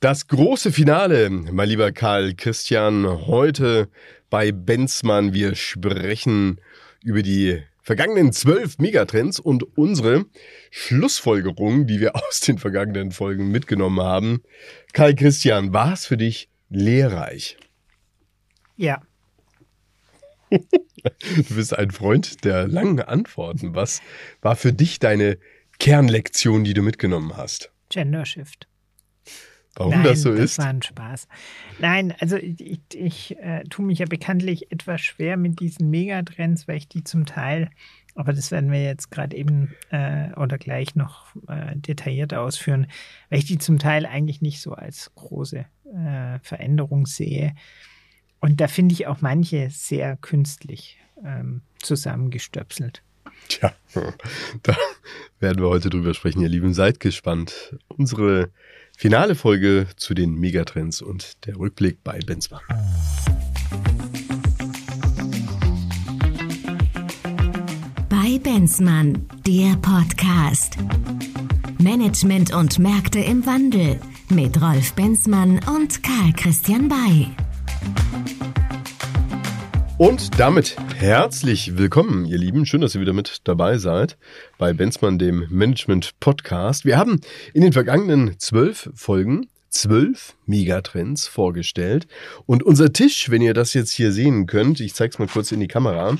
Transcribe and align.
Das 0.00 0.28
große 0.28 0.72
Finale, 0.72 1.30
mein 1.30 1.70
lieber 1.70 1.90
Karl 1.90 2.34
Christian, 2.34 3.06
heute 3.26 3.88
bei 4.28 4.52
Benzmann. 4.52 5.32
Wir 5.32 5.54
sprechen 5.54 6.60
über 7.02 7.22
die 7.22 7.62
vergangenen 7.80 8.30
zwölf 8.30 8.76
Megatrends 8.76 9.40
und 9.40 9.62
unsere 9.78 10.26
Schlussfolgerungen, 10.70 11.86
die 11.86 11.98
wir 11.98 12.14
aus 12.28 12.40
den 12.40 12.58
vergangenen 12.58 13.10
Folgen 13.10 13.50
mitgenommen 13.50 14.00
haben. 14.00 14.42
Karl 14.92 15.14
Christian, 15.14 15.72
war 15.72 15.94
es 15.94 16.04
für 16.04 16.18
dich 16.18 16.50
lehrreich? 16.68 17.56
Ja. 18.76 19.00
Du 20.50 21.54
bist 21.54 21.74
ein 21.74 21.90
Freund 21.90 22.44
der 22.44 22.68
langen 22.68 23.00
Antworten. 23.00 23.74
Was 23.74 24.02
war 24.42 24.56
für 24.56 24.74
dich 24.74 24.98
deine 24.98 25.38
Kernlektion, 25.78 26.64
die 26.64 26.74
du 26.74 26.82
mitgenommen 26.82 27.34
hast? 27.38 27.72
Gender 27.88 28.26
Shift. 28.26 28.68
Warum 29.76 29.92
Nein, 29.92 30.04
das 30.04 30.22
so 30.22 30.32
das 30.32 30.40
ist? 30.40 30.58
war 30.58 30.68
ein 30.68 30.82
Spaß. 30.82 31.28
Nein, 31.78 32.14
also 32.18 32.36
ich, 32.36 32.60
ich, 32.60 32.80
ich 32.92 33.38
äh, 33.38 33.62
tue 33.64 33.84
mich 33.84 33.98
ja 33.98 34.06
bekanntlich 34.06 34.72
etwas 34.72 35.02
schwer 35.02 35.36
mit 35.36 35.60
diesen 35.60 35.90
Megatrends, 35.90 36.66
weil 36.66 36.78
ich 36.78 36.88
die 36.88 37.04
zum 37.04 37.26
Teil, 37.26 37.70
aber 38.14 38.32
das 38.32 38.50
werden 38.50 38.72
wir 38.72 38.82
jetzt 38.82 39.10
gerade 39.10 39.36
eben 39.36 39.74
äh, 39.90 40.32
oder 40.34 40.56
gleich 40.56 40.96
noch 40.96 41.26
äh, 41.48 41.76
detailliert 41.76 42.32
ausführen, 42.32 42.86
weil 43.28 43.40
ich 43.40 43.44
die 43.44 43.58
zum 43.58 43.78
Teil 43.78 44.06
eigentlich 44.06 44.40
nicht 44.40 44.62
so 44.62 44.72
als 44.72 45.12
große 45.14 45.58
äh, 45.58 46.38
Veränderung 46.40 47.04
sehe. 47.04 47.54
Und 48.40 48.60
da 48.60 48.68
finde 48.68 48.94
ich 48.94 49.06
auch 49.06 49.20
manche 49.20 49.68
sehr 49.70 50.16
künstlich 50.16 50.98
ähm, 51.22 51.60
zusammengestöpselt. 51.82 53.02
Tja, 53.48 53.74
da 54.62 54.76
werden 55.38 55.62
wir 55.62 55.68
heute 55.68 55.90
drüber 55.90 56.14
sprechen, 56.14 56.40
ihr 56.40 56.48
Lieben. 56.48 56.72
Seid 56.72 57.00
gespannt. 57.00 57.76
Unsere 57.88 58.50
finale 58.96 59.34
Folge 59.34 59.86
zu 59.96 60.14
den 60.14 60.34
Megatrends 60.34 61.02
und 61.02 61.46
der 61.46 61.56
Rückblick 61.56 62.02
bei 62.02 62.18
Benzmann. 62.18 62.62
Bei 68.08 68.38
Benzmann, 68.42 69.28
der 69.46 69.76
Podcast. 69.76 70.78
Management 71.78 72.54
und 72.54 72.78
Märkte 72.78 73.20
im 73.20 73.44
Wandel 73.44 74.00
mit 74.30 74.60
Rolf 74.60 74.94
Benzmann 74.94 75.60
und 75.76 76.02
Karl 76.02 76.32
Christian 76.32 76.88
Bay. 76.88 77.28
Und 79.98 80.38
damit 80.38 80.76
herzlich 80.96 81.78
willkommen, 81.78 82.26
ihr 82.26 82.36
Lieben. 82.36 82.66
Schön, 82.66 82.82
dass 82.82 82.94
ihr 82.94 83.00
wieder 83.00 83.14
mit 83.14 83.40
dabei 83.44 83.78
seid 83.78 84.18
bei 84.58 84.74
Benzmann, 84.74 85.18
dem 85.18 85.46
Management 85.48 86.20
Podcast. 86.20 86.84
Wir 86.84 86.98
haben 86.98 87.22
in 87.54 87.62
den 87.62 87.72
vergangenen 87.72 88.38
zwölf 88.38 88.90
Folgen 88.94 89.48
zwölf 89.70 90.36
Megatrends 90.44 91.26
vorgestellt. 91.26 92.06
Und 92.44 92.62
unser 92.62 92.92
Tisch, 92.92 93.30
wenn 93.30 93.40
ihr 93.40 93.54
das 93.54 93.72
jetzt 93.72 93.90
hier 93.90 94.12
sehen 94.12 94.46
könnt, 94.46 94.80
ich 94.80 94.92
zeige 94.92 95.14
es 95.14 95.18
mal 95.18 95.28
kurz 95.28 95.50
in 95.50 95.60
die 95.60 95.66
Kamera, 95.66 96.18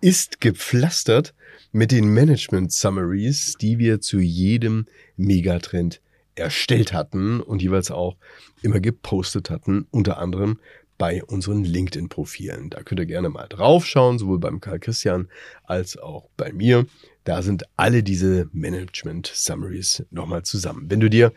ist 0.00 0.40
gepflastert 0.40 1.34
mit 1.70 1.92
den 1.92 2.08
Management 2.08 2.72
Summaries, 2.72 3.56
die 3.60 3.78
wir 3.78 4.00
zu 4.00 4.20
jedem 4.20 4.86
Megatrend 5.18 6.00
erstellt 6.34 6.94
hatten 6.94 7.40
und 7.40 7.60
jeweils 7.60 7.90
auch 7.90 8.16
immer 8.62 8.80
gepostet 8.80 9.50
hatten, 9.50 9.86
unter 9.90 10.16
anderem 10.16 10.60
bei 10.98 11.22
unseren 11.24 11.64
LinkedIn-Profilen. 11.64 12.70
Da 12.70 12.82
könnt 12.82 13.00
ihr 13.00 13.06
gerne 13.06 13.28
mal 13.28 13.46
draufschauen, 13.46 14.18
sowohl 14.18 14.40
beim 14.40 14.60
Karl 14.60 14.80
Christian 14.80 15.28
als 15.62 15.96
auch 15.96 16.28
bei 16.36 16.52
mir. 16.52 16.86
Da 17.22 17.42
sind 17.42 17.64
alle 17.76 18.02
diese 18.02 18.48
Management-Summaries 18.52 20.04
nochmal 20.10 20.42
zusammen. 20.42 20.86
Wenn 20.88 21.00
du 21.00 21.10
dir 21.10 21.32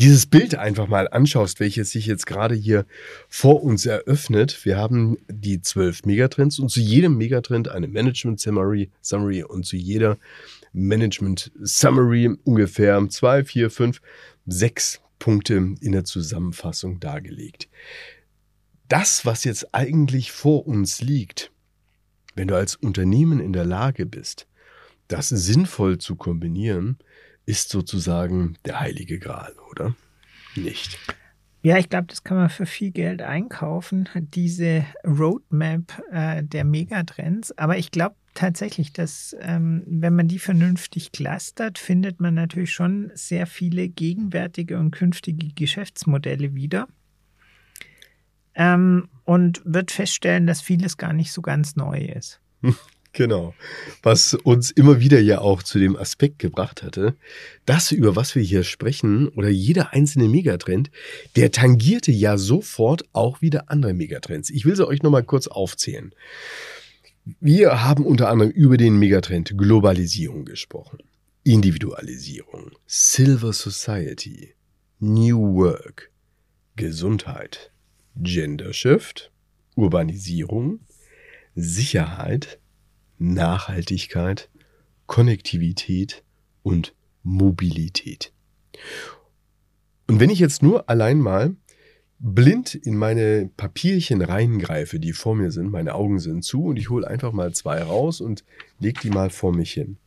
dieses 0.00 0.26
Bild 0.26 0.54
einfach 0.54 0.88
mal 0.88 1.06
anschaust, 1.06 1.60
welches 1.60 1.90
sich 1.90 2.06
jetzt 2.06 2.26
gerade 2.26 2.54
hier 2.54 2.86
vor 3.28 3.62
uns 3.62 3.86
eröffnet, 3.86 4.64
wir 4.64 4.78
haben 4.78 5.18
die 5.28 5.60
zwölf 5.60 6.04
Megatrends 6.04 6.58
und 6.58 6.70
zu 6.70 6.80
jedem 6.80 7.16
Megatrend 7.16 7.68
eine 7.68 7.88
Management-Summary 7.88 8.90
Summary 9.00 9.44
und 9.44 9.64
zu 9.66 9.76
jeder 9.76 10.18
Management-Summary 10.72 12.36
ungefähr 12.44 13.06
zwei, 13.10 13.44
vier, 13.44 13.70
fünf, 13.70 14.00
sechs 14.46 15.02
Punkte 15.18 15.74
in 15.80 15.92
der 15.92 16.04
Zusammenfassung 16.04 17.00
dargelegt 17.00 17.68
das, 18.94 19.26
was 19.26 19.42
jetzt 19.42 19.74
eigentlich 19.74 20.30
vor 20.30 20.68
uns 20.68 21.02
liegt, 21.02 21.50
wenn 22.36 22.46
du 22.46 22.54
als 22.54 22.76
Unternehmen 22.76 23.40
in 23.40 23.52
der 23.52 23.64
Lage 23.64 24.06
bist, 24.06 24.46
das 25.08 25.30
sinnvoll 25.30 25.98
zu 25.98 26.14
kombinieren, 26.14 26.98
ist 27.44 27.70
sozusagen 27.70 28.56
der 28.64 28.78
heilige 28.78 29.18
Gral, 29.18 29.52
oder? 29.72 29.96
Nicht. 30.54 30.96
Ja, 31.64 31.76
ich 31.76 31.88
glaube, 31.88 32.06
das 32.06 32.22
kann 32.22 32.36
man 32.36 32.50
für 32.50 32.66
viel 32.66 32.92
Geld 32.92 33.20
einkaufen, 33.20 34.08
diese 34.14 34.86
Roadmap 35.04 36.00
äh, 36.12 36.44
der 36.44 36.62
Megatrends. 36.62 37.50
Aber 37.58 37.76
ich 37.76 37.90
glaube 37.90 38.14
tatsächlich, 38.34 38.92
dass 38.92 39.34
ähm, 39.40 39.82
wenn 39.86 40.14
man 40.14 40.28
die 40.28 40.38
vernünftig 40.38 41.10
clustert, 41.10 41.78
findet 41.78 42.20
man 42.20 42.34
natürlich 42.34 42.72
schon 42.72 43.10
sehr 43.14 43.48
viele 43.48 43.88
gegenwärtige 43.88 44.78
und 44.78 44.92
künftige 44.92 45.48
Geschäftsmodelle 45.48 46.54
wieder 46.54 46.86
ähm, 48.54 49.08
und 49.24 49.62
wird 49.64 49.90
feststellen, 49.90 50.46
dass 50.46 50.60
vieles 50.60 50.96
gar 50.96 51.12
nicht 51.12 51.32
so 51.32 51.42
ganz 51.42 51.76
neu 51.76 51.98
ist. 51.98 52.40
Genau. 53.14 53.54
Was 54.02 54.34
uns 54.34 54.72
immer 54.72 54.98
wieder 54.98 55.20
ja 55.20 55.38
auch 55.38 55.62
zu 55.62 55.78
dem 55.78 55.96
Aspekt 55.96 56.40
gebracht 56.40 56.82
hatte, 56.82 57.14
das, 57.64 57.92
über 57.92 58.16
was 58.16 58.34
wir 58.34 58.42
hier 58.42 58.64
sprechen, 58.64 59.28
oder 59.28 59.48
jeder 59.48 59.92
einzelne 59.92 60.28
Megatrend, 60.28 60.90
der 61.36 61.52
tangierte 61.52 62.10
ja 62.10 62.36
sofort 62.36 63.04
auch 63.12 63.40
wieder 63.40 63.70
andere 63.70 63.94
Megatrends. 63.94 64.50
Ich 64.50 64.66
will 64.66 64.74
sie 64.74 64.86
euch 64.86 65.02
nochmal 65.04 65.22
kurz 65.22 65.46
aufzählen. 65.46 66.12
Wir 67.40 67.84
haben 67.84 68.04
unter 68.04 68.28
anderem 68.28 68.50
über 68.50 68.76
den 68.76 68.98
Megatrend 68.98 69.56
Globalisierung 69.56 70.44
gesprochen, 70.44 70.98
Individualisierung, 71.44 72.72
Silver 72.86 73.52
Society, 73.52 74.54
New 74.98 75.54
Work, 75.54 76.10
Gesundheit, 76.74 77.70
Gender 78.16 78.72
Shift, 78.72 79.32
Urbanisierung, 79.76 80.80
Sicherheit, 81.54 82.58
Nachhaltigkeit, 83.18 84.50
Konnektivität 85.06 86.22
und 86.62 86.94
Mobilität. 87.22 88.32
Und 90.06 90.20
wenn 90.20 90.30
ich 90.30 90.38
jetzt 90.38 90.62
nur 90.62 90.88
allein 90.88 91.18
mal 91.18 91.56
blind 92.18 92.74
in 92.74 92.96
meine 92.96 93.50
Papierchen 93.56 94.22
reingreife, 94.22 94.98
die 94.98 95.12
vor 95.12 95.34
mir 95.34 95.50
sind, 95.50 95.70
meine 95.70 95.94
Augen 95.94 96.18
sind 96.18 96.44
zu 96.44 96.64
und 96.64 96.78
ich 96.78 96.90
hole 96.90 97.06
einfach 97.06 97.32
mal 97.32 97.52
zwei 97.52 97.82
raus 97.82 98.20
und 98.20 98.44
lege 98.78 99.00
die 99.02 99.10
mal 99.10 99.30
vor 99.30 99.54
mich 99.54 99.72
hin, 99.72 99.98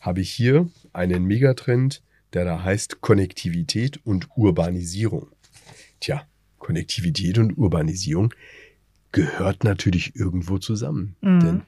habe 0.00 0.20
ich 0.20 0.30
hier 0.30 0.68
einen 0.92 1.24
Megatrend, 1.24 2.02
der 2.32 2.44
da 2.44 2.62
heißt 2.62 3.00
Konnektivität 3.00 4.00
und 4.04 4.28
Urbanisierung. 4.36 5.28
Tja, 6.00 6.27
Konnektivität 6.58 7.38
und 7.38 7.56
Urbanisierung 7.56 8.34
gehört 9.12 9.64
natürlich 9.64 10.16
irgendwo 10.16 10.58
zusammen. 10.58 11.16
Mhm. 11.20 11.40
Denn 11.40 11.62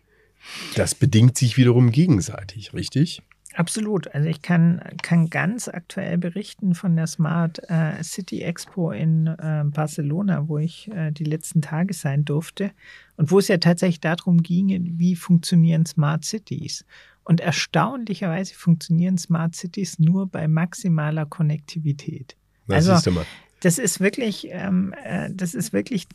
das 0.75 0.95
bedingt 0.95 1.37
sich 1.37 1.57
wiederum 1.57 1.91
gegenseitig, 1.91 2.73
richtig? 2.73 3.23
Absolut. 3.55 4.15
Also 4.15 4.29
ich 4.29 4.43
kann, 4.43 4.81
kann 5.03 5.29
ganz 5.29 5.69
aktuell 5.69 6.19
berichten 6.19 6.75
von 6.75 6.95
der 6.95 7.09
Smart 7.09 7.61
äh, 7.69 8.03
City 8.03 8.43
Expo 8.43 8.93
in 8.93 9.27
äh, 9.27 9.65
Barcelona, 9.65 10.49
wo 10.49 10.59
ich 10.59 10.89
äh, 10.93 11.11
die 11.11 11.25
letzten 11.25 11.61
Tage 11.61 11.93
sein 11.93 12.25
durfte 12.25 12.71
und 13.17 13.31
wo 13.33 13.41
es 13.41 13.49
ja 13.49 13.59
tatsächlich 13.59 14.01
darum 14.01 14.43
ging, 14.43 14.99
wie 14.99 15.17
funktionieren 15.17 15.85
Smart 15.85 16.25
Cities. 16.25 16.85
Und 17.25 17.41
erstaunlicherweise 17.41 18.55
funktionieren 18.55 19.19
Smart 19.19 19.57
Cities 19.57 19.99
nur 19.99 20.27
bei 20.27 20.47
maximaler 20.47 21.27
Konnektivität. 21.27 22.37
Das 22.69 22.89
Also-. 22.89 23.27
Das 23.61 23.79
ist 23.79 24.01
wirklich, 24.01 24.49
ähm, 24.51 24.93
äh, 25.05 25.31
das 25.33 25.55
ist 25.55 25.73
wirklich 25.73 26.09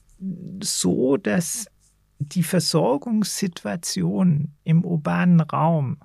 so, 0.62 1.15
dass 1.18 1.68
die 2.19 2.44
Versorgungssituation 2.44 4.53
im 4.63 4.83
urbanen 4.83 5.39
Raum 5.42 5.97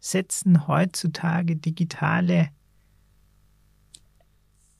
setzen 0.00 0.66
heutzutage 0.66 1.56
digitale 1.56 2.48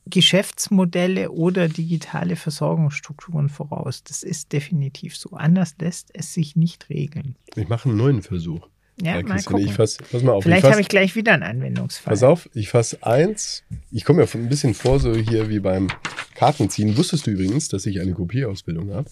Geschäftsmodelle 0.07 1.31
oder 1.31 1.69
digitale 1.69 2.37
Versorgungsstrukturen 2.37 3.49
voraus. 3.49 4.03
Das 4.03 4.23
ist 4.23 4.53
definitiv 4.53 5.17
so. 5.17 5.31
Anders 5.31 5.77
lässt 5.79 6.11
es 6.15 6.35
sich 6.35 6.57
nicht 6.57 6.91
regeln. 6.91 7.37
Ich 7.55 7.69
mache 7.69 7.89
einen 7.89 7.99
neuen 7.99 8.23
Versuch. 8.23 8.67
Ja, 9.03 9.17
Ja, 9.17 9.23
mal 9.23 9.43
gucken. 9.43 9.65
ich 9.67 9.73
fass, 9.75 9.97
pass 10.11 10.23
mal 10.23 10.33
auf. 10.33 10.45
Vielleicht 10.45 10.65
habe 10.67 10.81
ich 10.81 10.89
gleich 10.89 11.15
wieder 11.17 11.33
einen 11.33 11.43
Anwendungsfall. 11.43 12.13
Pass 12.13 12.23
auf, 12.23 12.49
ich 12.55 12.69
fasse 12.69 12.99
eins. 13.03 13.63
Ich 13.91 14.05
komme 14.05 14.23
mir 14.23 14.29
ein 14.33 14.49
bisschen 14.49 14.75
vor, 14.75 15.01
so 15.01 15.15
hier 15.15 15.49
wie 15.49 15.61
beim 15.61 15.89
Kartenziehen. 16.35 16.97
Wusstest 16.97 17.27
du 17.27 17.31
übrigens, 17.33 17.69
dass 17.69 17.87
ich 17.87 18.01
eine 18.01 18.13
Kopierausbildung 18.13 18.93
habe? 18.93 19.09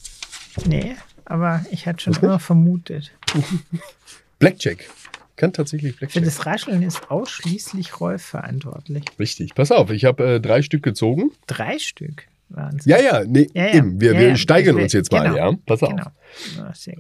Nee, 0.67 0.97
aber 1.25 1.65
ich 1.71 1.87
hatte 1.87 2.03
schon 2.05 2.17
immer 2.23 2.39
vermutet. 2.39 3.13
Blackjack. 4.39 4.89
kann 5.37 5.53
tatsächlich 5.53 5.93
Für 5.93 5.99
Blackjack. 6.01 6.25
das 6.25 6.47
Rascheln 6.47 6.83
ist 6.83 7.11
ausschließlich 7.11 8.01
Rolf 8.01 8.23
verantwortlich. 8.23 9.05
Richtig. 9.19 9.55
Pass 9.55 9.71
auf, 9.73 9.91
ich 9.91 10.05
habe 10.05 10.35
äh, 10.35 10.41
drei 10.41 10.63
Stück 10.63 10.83
gezogen. 10.83 11.31
Drei 11.47 11.79
Stück 11.79 12.27
es. 12.79 12.85
Ja, 12.87 13.01
ja, 13.01 13.25
nee, 13.27 13.47
Ja, 13.55 13.67
ja. 13.67 13.75
eben. 13.75 14.01
Wir, 14.01 14.15
Ja, 14.15 14.21
wir 14.21 14.37
steigern 14.37 14.77
will- 14.77 14.85
uns 14.85 14.93
jetzt 14.93 15.13
mal, 15.13 15.25
genau. 15.25 15.37
ja? 15.37 15.53
Pass 15.67 15.83
auf. 15.83 15.91
Genau. 15.91 16.11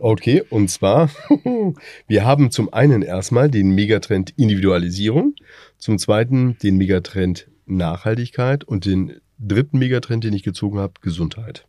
Okay, 0.00 0.43
und 0.50 0.69
zwar, 0.71 1.11
wir 2.06 2.25
haben 2.25 2.50
zum 2.50 2.73
einen 2.73 3.03
erstmal 3.03 3.50
den 3.50 3.71
Megatrend 3.75 4.31
Individualisierung, 4.37 5.35
zum 5.79 5.99
zweiten 5.99 6.56
den 6.59 6.77
Megatrend 6.77 7.49
Nachhaltigkeit 7.67 8.65
und 8.65 8.85
den 8.87 9.21
dritten 9.39 9.79
Megatrend, 9.79 10.25
den 10.25 10.33
ich 10.35 10.43
gezogen 10.43 10.79
habe, 10.79 10.95
Gesundheit. 11.00 11.67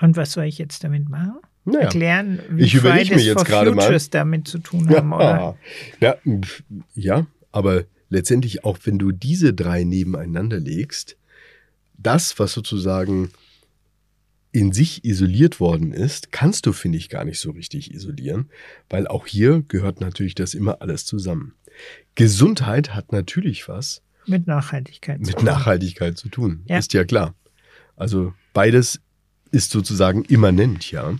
Und 0.00 0.16
was 0.16 0.32
soll 0.32 0.44
ich 0.44 0.58
jetzt 0.58 0.82
damit 0.84 1.08
machen? 1.08 1.34
Naja. 1.64 1.80
Erklären, 1.80 2.40
wie 2.50 2.62
Ich 2.64 2.78
Fridays 2.78 3.10
mir 3.10 3.18
jetzt 3.18 3.34
for 3.34 3.44
gerade 3.44 3.70
mal. 3.72 3.82
Futures 3.82 4.08
damit 4.10 4.48
zu 4.48 4.58
tun 4.58 4.88
haben, 4.88 5.12
oder? 5.12 5.56
Ja, 6.00 6.16
ja, 6.94 7.26
aber 7.52 7.84
letztendlich 8.10 8.64
auch 8.64 8.78
wenn 8.84 8.98
du 8.98 9.12
diese 9.12 9.54
drei 9.54 9.84
nebeneinander 9.84 10.60
legst, 10.60 11.16
das, 11.96 12.38
was 12.38 12.52
sozusagen 12.52 13.30
in 14.52 14.72
sich 14.72 15.04
isoliert 15.04 15.60
worden 15.60 15.92
ist, 15.92 16.32
kannst 16.32 16.66
du, 16.66 16.72
finde 16.72 16.98
ich, 16.98 17.08
gar 17.08 17.24
nicht 17.24 17.38
so 17.38 17.52
richtig 17.52 17.94
isolieren, 17.94 18.50
weil 18.88 19.06
auch 19.06 19.26
hier 19.26 19.62
gehört 19.68 20.00
natürlich 20.00 20.34
das 20.34 20.54
immer 20.54 20.82
alles 20.82 21.06
zusammen. 21.06 21.54
Gesundheit 22.16 22.94
hat 22.94 23.12
natürlich 23.12 23.68
was 23.68 24.02
Mit 24.26 24.46
Nachhaltigkeit. 24.48 25.18
zu 25.20 25.26
mit 25.28 25.36
tun. 25.36 25.44
Nachhaltigkeit 25.44 26.18
zu 26.18 26.28
tun, 26.28 26.64
Ja. 26.66 26.78
ist 26.78 26.92
ja 26.92 27.04
klar. 27.04 27.34
Also 27.96 28.34
beides 28.52 29.00
ist 29.52 29.70
sozusagen 29.70 30.24
immanent, 30.24 30.90
ja. 30.90 31.16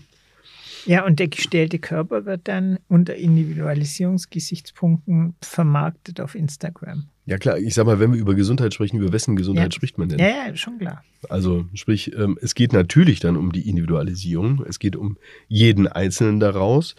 Ja, 0.85 1.05
und 1.05 1.19
der 1.19 1.27
gestellte 1.27 1.79
Körper 1.79 2.25
wird 2.25 2.47
dann 2.47 2.79
unter 2.87 3.15
Individualisierungsgesichtspunkten 3.15 5.35
vermarktet 5.41 6.21
auf 6.21 6.35
Instagram. 6.35 7.07
Ja 7.25 7.37
klar, 7.37 7.57
ich 7.57 7.73
sag 7.73 7.85
mal, 7.85 7.99
wenn 7.99 8.13
wir 8.13 8.19
über 8.19 8.35
Gesundheit 8.35 8.73
sprechen, 8.73 8.97
über 8.97 9.13
wessen 9.13 9.35
Gesundheit 9.35 9.71
Ja. 9.71 9.75
spricht 9.75 9.97
man 9.97 10.09
denn? 10.09 10.19
Ja, 10.19 10.27
ja, 10.27 10.55
schon 10.55 10.79
klar. 10.79 11.03
Also 11.29 11.65
sprich, 11.73 12.13
ähm, 12.15 12.37
es 12.41 12.55
geht 12.55 12.73
natürlich 12.73 13.19
dann 13.19 13.37
um 13.37 13.51
die 13.51 13.69
Individualisierung. 13.69 14.65
Es 14.67 14.79
geht 14.79 14.95
um 14.95 15.17
jeden 15.47 15.87
Einzelnen 15.87 16.39
daraus 16.39 16.95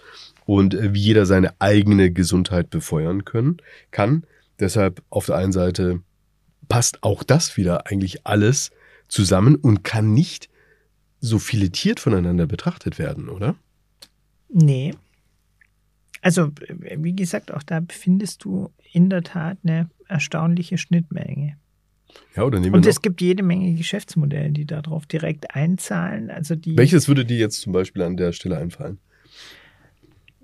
und 0.46 0.74
äh, 0.74 0.94
wie 0.94 1.00
jeder 1.00 1.26
seine 1.26 1.60
eigene 1.60 2.12
Gesundheit 2.12 2.70
befeuern 2.70 3.24
können, 3.24 3.56
kann. 3.90 4.24
Deshalb 4.60 5.02
auf 5.10 5.26
der 5.26 5.36
einen 5.36 5.52
Seite 5.52 6.00
passt 6.68 7.02
auch 7.02 7.24
das 7.24 7.56
wieder 7.56 7.86
eigentlich 7.88 8.26
alles 8.26 8.70
zusammen 9.08 9.56
und 9.56 9.82
kann 9.82 10.14
nicht 10.14 10.48
so 11.20 11.38
filetiert 11.38 12.00
voneinander 12.00 12.46
betrachtet 12.46 12.98
werden, 12.98 13.28
oder? 13.28 13.56
Nee. 14.52 14.94
Also, 16.20 16.52
äh, 16.84 16.96
wie 16.98 17.14
gesagt, 17.14 17.52
auch 17.52 17.62
da 17.62 17.80
findest 17.88 18.44
du 18.44 18.70
in 18.92 19.10
der 19.10 19.22
Tat 19.22 19.58
eine 19.64 19.90
erstaunliche 20.08 20.78
Schnittmenge. 20.78 21.56
Ja, 22.36 22.44
oder 22.44 22.60
nehmen 22.60 22.74
Und 22.74 22.86
es 22.86 23.00
gibt 23.00 23.20
jede 23.20 23.42
Menge 23.42 23.74
Geschäftsmodelle, 23.74 24.50
die 24.50 24.66
darauf 24.66 25.06
direkt 25.06 25.54
einzahlen. 25.54 26.30
Also 26.30 26.54
die 26.54 26.76
welches 26.76 27.08
würde 27.08 27.24
dir 27.24 27.38
jetzt 27.38 27.60
zum 27.60 27.72
Beispiel 27.72 28.02
an 28.02 28.16
der 28.16 28.32
Stelle 28.32 28.58
einfallen? 28.58 28.98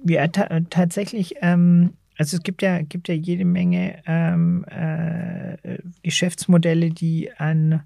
Ja, 0.06 0.28
ta 0.28 0.60
tatsächlich, 0.70 1.34
ähm, 1.40 1.94
also 2.16 2.36
es 2.36 2.42
gibt 2.42 2.62
ja, 2.62 2.80
gibt 2.82 3.08
ja 3.08 3.14
jede 3.14 3.44
Menge 3.44 4.02
ähm, 4.06 4.64
äh, 4.64 5.78
Geschäftsmodelle, 6.02 6.90
die 6.90 7.30
an 7.36 7.82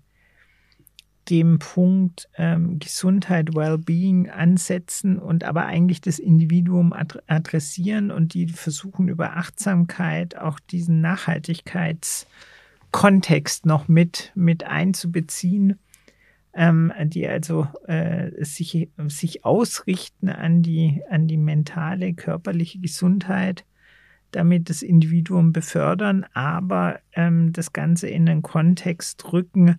dem 1.28 1.58
Punkt 1.58 2.28
ähm, 2.36 2.78
Gesundheit, 2.78 3.54
Wellbeing 3.54 4.30
ansetzen 4.30 5.18
und 5.18 5.44
aber 5.44 5.66
eigentlich 5.66 6.00
das 6.00 6.18
Individuum 6.18 6.92
ad 6.92 7.18
adressieren 7.26 8.10
und 8.10 8.34
die 8.34 8.48
versuchen 8.48 9.08
über 9.08 9.36
Achtsamkeit 9.36 10.36
auch 10.36 10.58
diesen 10.58 11.00
Nachhaltigkeitskontext 11.00 13.66
noch 13.66 13.86
mit, 13.88 14.32
mit 14.34 14.64
einzubeziehen 14.64 15.78
ähm, 16.54 16.92
die 17.04 17.26
also 17.26 17.66
äh, 17.86 18.44
sich, 18.44 18.88
sich 19.08 19.44
ausrichten 19.44 20.28
an 20.28 20.62
die, 20.62 21.02
an 21.10 21.26
die 21.26 21.36
mentale, 21.36 22.14
körperliche 22.14 22.78
Gesundheit, 22.78 23.64
damit 24.32 24.70
das 24.70 24.82
Individuum 24.82 25.52
befördern, 25.52 26.26
aber 26.32 27.00
ähm, 27.12 27.52
das 27.52 27.72
Ganze 27.72 28.08
in 28.08 28.26
den 28.26 28.42
Kontext 28.42 29.32
rücken 29.32 29.76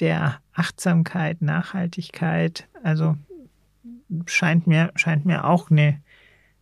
der 0.00 0.38
Achtsamkeit, 0.52 1.42
Nachhaltigkeit. 1.42 2.66
Also 2.82 3.16
scheint 4.26 4.66
mir, 4.66 4.90
scheint 4.94 5.24
mir 5.24 5.44
auch 5.44 5.70
eine, 5.70 6.00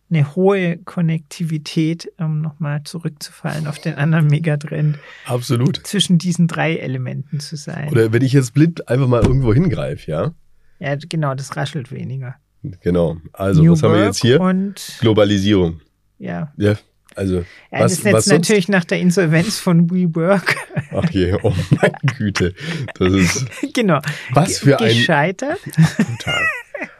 eine 0.09 0.35
hohe 0.35 0.77
Konnektivität, 0.77 2.11
um 2.17 2.41
nochmal 2.41 2.83
zurückzufallen 2.83 3.67
auf 3.67 3.79
den 3.79 3.95
anderen 3.95 4.27
Megatrend, 4.27 4.97
Absolut. 5.25 5.77
zwischen 5.85 6.17
diesen 6.17 6.47
drei 6.47 6.75
Elementen 6.77 7.39
zu 7.39 7.55
sein. 7.55 7.89
Oder 7.89 8.11
wenn 8.13 8.21
ich 8.21 8.33
jetzt 8.33 8.53
blind 8.53 8.87
einfach 8.89 9.07
mal 9.07 9.23
irgendwo 9.23 9.53
hingreife, 9.53 10.09
ja? 10.09 10.31
Ja, 10.79 10.95
genau, 10.95 11.33
das 11.35 11.55
raschelt 11.55 11.91
weniger. 11.91 12.35
Genau. 12.81 13.17
Also, 13.33 13.63
New 13.63 13.73
was 13.73 13.83
haben 13.83 13.91
wir 13.93 13.99
Work 13.99 14.07
jetzt 14.07 14.21
hier? 14.21 14.39
Und 14.41 14.97
Globalisierung. 14.99 15.81
ja, 16.17 16.51
Ja, 16.57 16.75
also 17.15 17.37
ja 17.37 17.43
was, 17.71 17.81
das 17.81 17.91
ist 17.93 18.03
jetzt 18.05 18.13
was 18.13 18.27
natürlich 18.27 18.69
nach 18.69 18.85
der 18.85 18.99
Insolvenz 18.99 19.59
von 19.59 19.89
WeWork. 19.89 20.55
Ach 20.91 21.09
je, 21.09 21.37
oh 21.43 21.53
meine 21.71 21.95
Güte. 22.17 22.53
Das 22.95 23.13
ist 23.13 23.45
genau. 23.73 23.99
Was 24.31 24.59
für 24.59 24.79
ein- 24.79 24.87
Gescheitert. 24.89 25.59
brutal. 25.97 26.47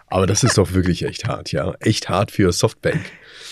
Aber 0.08 0.28
das 0.28 0.44
ist 0.44 0.58
doch 0.58 0.74
wirklich 0.74 1.06
echt 1.06 1.26
hart, 1.26 1.52
ja. 1.52 1.74
Echt 1.80 2.08
hart 2.10 2.30
für 2.32 2.52
Softbank. 2.52 3.02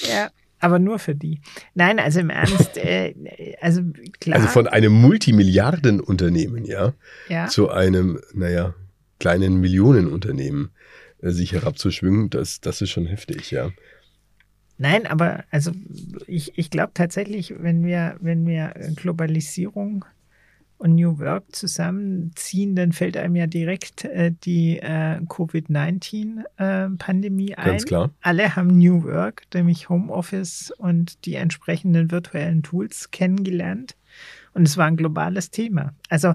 Ja, 0.07 0.29
aber 0.59 0.77
nur 0.77 0.99
für 0.99 1.15
die. 1.15 1.41
Nein, 1.73 1.99
also 1.99 2.19
im 2.19 2.29
Ernst, 2.29 2.77
äh, 2.77 3.15
also 3.61 3.81
klar. 4.19 4.35
Also 4.37 4.47
von 4.47 4.67
einem 4.67 4.93
Multimilliardenunternehmen, 4.93 6.65
ja, 6.65 6.93
ja, 7.29 7.47
zu 7.47 7.69
einem, 7.71 8.19
naja, 8.33 8.75
kleinen 9.19 9.59
Millionenunternehmen 9.59 10.71
äh, 11.21 11.31
sich 11.31 11.53
herabzuschwingen, 11.53 12.29
das, 12.29 12.61
das 12.61 12.81
ist 12.81 12.91
schon 12.91 13.07
heftig, 13.07 13.51
ja. 13.51 13.71
Nein, 14.81 15.05
aber 15.05 15.43
also 15.51 15.71
ich, 16.25 16.57
ich 16.57 16.71
glaube 16.71 16.93
tatsächlich, 16.95 17.53
wenn 17.59 17.85
wir, 17.85 18.15
wenn 18.19 18.47
wir 18.47 18.73
Globalisierung 18.95 20.05
und 20.79 20.95
New 20.95 21.19
Work 21.19 21.55
zusammenziehen, 21.55 22.75
dann 22.75 22.91
fällt 22.91 23.15
einem 23.15 23.35
ja 23.35 23.45
direkt 23.45 24.05
äh, 24.05 24.33
die 24.43 24.79
äh, 24.79 25.21
Covid-19-Pandemie 25.29 27.53
ein. 27.53 27.67
Ganz 27.67 27.85
klar. 27.85 28.09
Alle 28.21 28.55
haben 28.55 28.79
New 28.79 29.03
Work, 29.03 29.43
nämlich 29.53 29.87
Homeoffice 29.87 30.73
und 30.75 31.25
die 31.25 31.35
entsprechenden 31.35 32.09
virtuellen 32.09 32.63
Tools 32.63 33.11
kennengelernt. 33.11 33.95
Und 34.55 34.67
es 34.67 34.77
war 34.77 34.87
ein 34.87 34.97
globales 34.97 35.51
Thema. 35.51 35.93
Also 36.09 36.33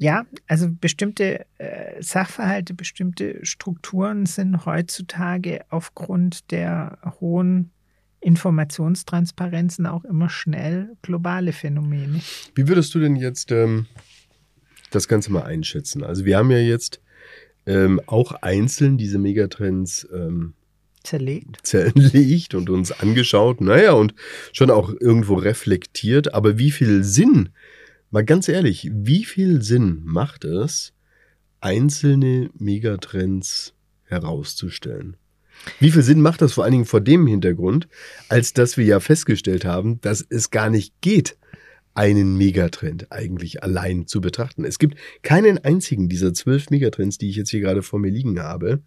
ja, 0.00 0.24
also 0.46 0.70
bestimmte 0.70 1.44
äh, 1.58 2.02
Sachverhalte, 2.02 2.72
bestimmte 2.72 3.44
Strukturen 3.44 4.24
sind 4.24 4.64
heutzutage 4.64 5.60
aufgrund 5.68 6.50
der 6.50 6.96
hohen 7.20 7.70
Informationstransparenzen 8.20 9.84
auch 9.84 10.06
immer 10.06 10.30
schnell 10.30 10.96
globale 11.02 11.52
Phänomene. 11.52 12.22
Wie 12.54 12.66
würdest 12.66 12.94
du 12.94 12.98
denn 12.98 13.14
jetzt 13.14 13.52
ähm, 13.52 13.86
das 14.90 15.06
Ganze 15.06 15.32
mal 15.32 15.42
einschätzen? 15.42 16.02
Also 16.02 16.24
wir 16.24 16.38
haben 16.38 16.50
ja 16.50 16.58
jetzt 16.58 17.02
ähm, 17.66 18.00
auch 18.06 18.32
einzeln 18.32 18.96
diese 18.96 19.18
Megatrends 19.18 20.08
ähm, 20.14 20.54
Zerlegt. 21.02 21.58
zerlegt 21.62 22.54
und 22.54 22.70
uns 22.70 22.90
angeschaut, 22.90 23.60
naja, 23.60 23.92
und 23.92 24.14
schon 24.54 24.70
auch 24.70 24.94
irgendwo 24.98 25.34
reflektiert. 25.34 26.32
Aber 26.32 26.56
wie 26.56 26.70
viel 26.70 27.04
Sinn, 27.04 27.50
mal 28.10 28.24
ganz 28.24 28.48
ehrlich, 28.48 28.90
wie 28.92 29.24
viel 29.24 29.62
Sinn 29.62 30.02
macht 30.04 30.44
es, 30.44 30.92
einzelne 31.60 32.50
Megatrends 32.58 33.74
herauszustellen? 34.04 35.16
Wie 35.78 35.90
viel 35.90 36.02
Sinn 36.02 36.22
macht 36.22 36.40
das 36.42 36.54
vor 36.54 36.64
allen 36.64 36.72
Dingen 36.72 36.86
vor 36.86 37.00
dem 37.00 37.26
Hintergrund, 37.26 37.88
als 38.28 38.54
dass 38.54 38.76
wir 38.76 38.84
ja 38.84 39.00
festgestellt 39.00 39.64
haben, 39.64 40.00
dass 40.00 40.24
es 40.28 40.50
gar 40.50 40.70
nicht 40.70 40.94
geht, 41.00 41.36
einen 41.92 42.36
Megatrend 42.36 43.10
eigentlich 43.10 43.62
allein 43.62 44.06
zu 44.06 44.20
betrachten. 44.20 44.64
Es 44.64 44.78
gibt 44.78 44.96
keinen 45.22 45.58
einzigen 45.58 46.08
dieser 46.08 46.32
zwölf 46.32 46.70
Megatrends, 46.70 47.18
die 47.18 47.28
ich 47.28 47.36
jetzt 47.36 47.50
hier 47.50 47.60
gerade 47.60 47.82
vor 47.82 47.98
mir 47.98 48.10
liegen 48.10 48.40
habe, 48.40 48.82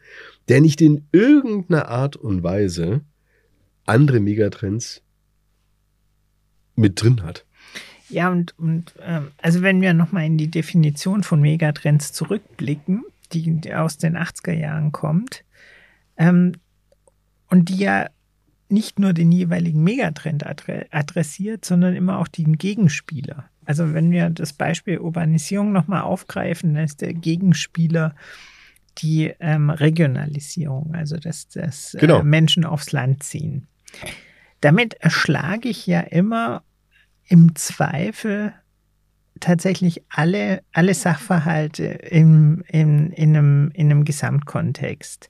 der 0.48 0.62
nicht 0.62 0.82
in 0.82 1.08
irgendeiner 1.12 1.90
Art 1.90 2.16
und 2.16 2.44
Weise 2.44 3.02
andere 3.86 4.20
Megatrends 4.20 5.02
mit 6.76 7.02
drin 7.02 7.24
hat. 7.24 7.46
Ja, 8.10 8.30
und, 8.30 8.58
und 8.60 8.94
ähm, 9.02 9.32
also 9.42 9.62
wenn 9.62 9.82
wir 9.82 9.94
nochmal 9.94 10.26
in 10.26 10.38
die 10.38 10.52
Definition 10.52 11.24
von 11.24 11.42
Megatrends 11.42 12.14
zurückblicken, 12.14 13.04
die, 13.32 13.60
die 13.62 13.74
aus 13.74 13.98
den 13.98 14.18
80er 14.18 14.54
Jahren 14.54 14.92
kommt, 14.92 15.44
ähm, 16.18 16.54
und 17.50 17.70
die 17.70 17.78
ja 17.78 18.08
nicht 18.70 18.98
nur 19.00 19.14
den 19.14 19.32
jeweiligen 19.32 19.84
Megatrend 19.84 20.46
adre 20.46 20.88
adressiert, 20.92 21.64
sondern 21.66 21.96
immer 21.96 22.18
auch 22.18 22.28
den 22.28 22.58
Gegenspieler. 22.58 23.46
Also 23.66 23.94
wenn 23.94 24.12
wir 24.12 24.30
das 24.30 24.54
Beispiel 24.54 24.98
Urbanisierung 25.00 25.72
nochmal 25.72 26.02
aufgreifen, 26.02 26.74
dann 26.74 26.84
ist 26.84 27.02
der 27.02 27.14
Gegenspieler 27.14 28.16
die 29.00 29.34
ähm, 29.40 29.70
Regionalisierung, 29.70 30.94
also 30.96 31.18
dass, 31.18 31.48
dass 31.50 31.96
Genau. 32.00 32.20
äh, 32.20 32.24
Menschen 32.24 32.66
aufs 32.66 32.92
Land 32.92 33.24
ziehen. 33.24 33.68
Damit 34.62 34.96
erschlage 34.96 35.70
ich 35.70 35.86
ja 35.88 36.02
immer 36.02 36.64
im 37.28 37.56
Zweifel 37.56 38.54
tatsächlich 39.40 40.04
alle, 40.10 40.62
alle 40.72 40.94
Sachverhalte 40.94 41.86
im, 41.86 42.64
in, 42.68 43.12
in, 43.12 43.36
einem, 43.36 43.72
in 43.74 43.92
einem 43.92 44.06
Gesamtkontext. 44.06 45.30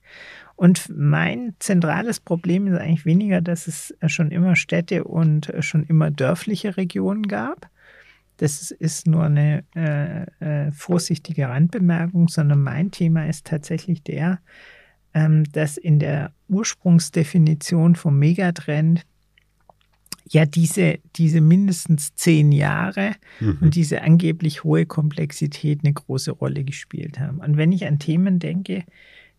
Und 0.56 0.92
mein 0.96 1.56
zentrales 1.60 2.20
Problem 2.20 2.68
ist 2.68 2.80
eigentlich 2.80 3.06
weniger, 3.06 3.42
dass 3.42 3.68
es 3.68 3.96
schon 4.06 4.30
immer 4.32 4.56
Städte 4.56 5.04
und 5.04 5.52
schon 5.60 5.84
immer 5.84 6.12
dörfliche 6.12 6.78
Regionen 6.78 7.24
gab. 7.24 7.70
Das 8.38 8.72
ist 8.72 9.08
nur 9.08 9.24
eine 9.24 9.64
äh, 9.76 10.68
äh, 10.68 10.72
vorsichtige 10.72 11.50
Randbemerkung, 11.50 12.28
sondern 12.28 12.62
mein 12.62 12.92
Thema 12.92 13.28
ist 13.28 13.46
tatsächlich 13.48 14.04
der, 14.04 14.40
ähm, 15.14 15.44
dass 15.52 15.78
in 15.78 16.00
der 16.00 16.32
Ursprungsdefinition 16.50 17.96
vom 17.96 18.18
Megatrend 18.20 19.06
ja 20.30 20.46
diese, 20.46 21.00
diese 21.16 21.42
mindestens 21.42 22.16
zehn 22.16 22.52
Jahre 22.52 23.16
Mhm. 23.40 23.58
und 23.62 23.76
diese 23.76 24.02
angeblich 24.02 24.64
hohe 24.64 24.86
Komplexität 24.86 25.80
eine 25.84 25.94
große 25.94 26.32
Rolle 26.32 26.64
gespielt 26.64 27.20
haben. 27.20 27.40
Und 27.40 27.58
wenn 27.58 27.72
ich 27.72 27.86
an 27.86 28.00
Themen 28.00 28.40
denke, 28.40 28.84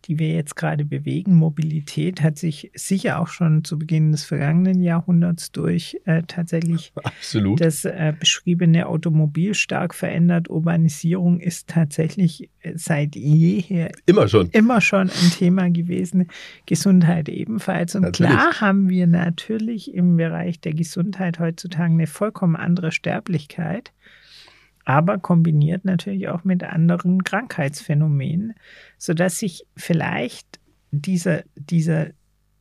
die 0.06 0.18
wir 0.18 0.28
jetzt 0.28 0.56
gerade 0.56 0.84
bewegen, 0.84 1.34
Mobilität 1.34 2.22
hat 2.22 2.38
sich 2.38 2.70
sicher 2.74 3.20
auch 3.20 3.28
schon 3.28 3.64
zu 3.64 3.78
Beginn 3.78 4.12
des 4.12 4.24
vergangenen 4.24 4.80
Jahrhunderts 4.80 5.52
durch 5.52 5.98
äh, 6.04 6.22
tatsächlich 6.26 6.92
Absolut. 7.04 7.60
das 7.60 7.84
äh, 7.84 8.12
beschriebene 8.18 8.86
Automobil 8.86 9.54
stark 9.54 9.94
verändert. 9.94 10.50
Urbanisierung 10.50 11.40
ist 11.40 11.68
tatsächlich 11.68 12.50
äh, 12.60 12.72
seit 12.76 13.16
jeher 13.16 13.92
Immer 14.06 14.28
schon. 14.28 14.50
immer 14.50 14.80
schon 14.80 15.10
ein 15.10 15.30
Thema 15.36 15.70
gewesen. 15.70 16.28
Gesundheit 16.66 17.28
ebenfalls. 17.28 17.94
Und 17.94 18.02
Natürlich. 18.02 18.32
klar 18.32 18.60
haben 18.60 18.88
wir 18.88 19.06
natürlich 19.06 19.94
im 19.94 20.16
Bereich 20.16 20.60
der 20.60 20.74
Gesundheit 20.74 21.38
heutzutage 21.38 21.92
eine 21.92 22.06
vollkommen 22.06 22.56
andere 22.56 22.92
Sterblichkeit, 22.92 23.92
aber 24.84 25.18
kombiniert 25.18 25.84
natürlich 25.84 26.28
auch 26.28 26.44
mit 26.44 26.62
anderen 26.62 27.24
Krankheitsphänomenen, 27.24 28.54
sodass 28.98 29.38
sich 29.38 29.66
vielleicht 29.76 30.60
dieser, 30.90 31.42
dieser 31.54 32.08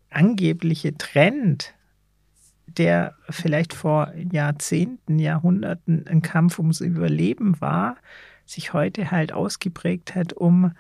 angebliche 0.10 0.98
Trend, 0.98 1.74
der 2.68 3.16
vielleicht 3.30 3.74
vor 3.74 4.14
Jahrzehnten, 4.32 5.20
Jahrhunderten 5.20 6.08
ein 6.08 6.22
Kampf 6.22 6.60
ums 6.60 6.82
Überleben 6.82 7.60
war, 7.62 7.98
sich 8.46 8.74
heute 8.74 9.12
halt 9.12 9.34
ausgeprägt 9.34 10.16
hat, 10.16 10.34
um 10.34 10.72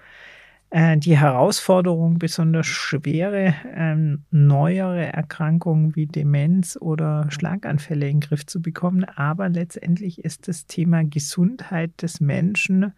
äh, 0.73 0.97
die 0.97 1.15
Herausforderung, 1.15 2.17
besonders 2.17 2.65
schwere, 2.65 3.53
ähm, 3.75 4.23
neuere 4.31 5.13
Erkrankungen 5.13 5.95
wie 5.95 6.07
Demenz 6.07 6.79
oder 6.81 7.27
Schlaganfälle 7.29 8.07
in 8.09 8.19
den 8.19 8.27
Griff 8.27 8.47
zu 8.47 8.59
bekommen. 8.59 9.03
Aber 9.03 9.49
letztendlich 9.49 10.25
ist 10.25 10.47
das 10.47 10.65
Thema 10.65 11.03
Gesundheit 11.03 12.01
des 12.01 12.19
Menschen 12.19 12.91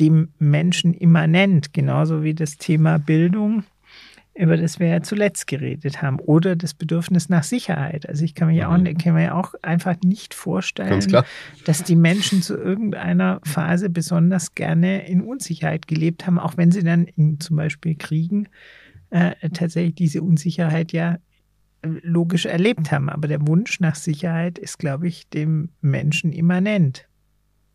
dem 0.00 0.30
Menschen 0.38 0.94
immanent, 0.94 1.74
genauso 1.74 2.22
wie 2.22 2.32
das 2.32 2.56
Thema 2.56 2.98
Bildung, 2.98 3.64
über 4.34 4.56
das 4.56 4.80
wir 4.80 4.88
ja 4.88 5.02
zuletzt 5.02 5.46
geredet 5.46 6.00
haben, 6.00 6.18
oder 6.18 6.56
das 6.56 6.72
Bedürfnis 6.72 7.28
nach 7.28 7.42
Sicherheit. 7.42 8.08
Also 8.08 8.24
ich 8.24 8.34
kann 8.34 8.48
mir, 8.48 8.54
ja 8.54 8.68
auch, 8.68 8.78
Mhm. 8.78 8.96
kann 8.96 9.14
mir 9.14 9.24
ja 9.24 9.34
auch 9.34 9.54
einfach 9.62 9.96
nicht 10.02 10.32
vorstellen, 10.34 11.00
dass 11.66 11.84
die 11.84 11.96
Menschen 11.96 12.40
zu 12.40 12.56
irgendeiner 12.56 13.40
Phase 13.44 13.90
besonders 13.90 14.54
gerne 14.54 15.06
in 15.06 15.20
Unsicherheit 15.20 15.86
gelebt 15.86 16.26
haben, 16.26 16.38
auch 16.38 16.56
wenn 16.56 16.70
sie 16.70 16.82
dann 16.82 17.04
in 17.04 17.40
zum 17.40 17.56
Beispiel 17.56 17.94
Kriegen 17.94 18.48
äh, 19.10 19.32
tatsächlich 19.50 19.96
diese 19.96 20.22
Unsicherheit 20.22 20.92
ja 20.92 21.18
äh, 21.82 21.88
logisch 22.02 22.46
erlebt 22.46 22.90
haben. 22.90 23.10
Aber 23.10 23.28
der 23.28 23.46
Wunsch 23.46 23.80
nach 23.80 23.96
Sicherheit 23.96 24.58
ist, 24.58 24.78
glaube 24.78 25.08
ich, 25.08 25.28
dem 25.28 25.68
Menschen 25.82 26.32
immanent. 26.32 27.06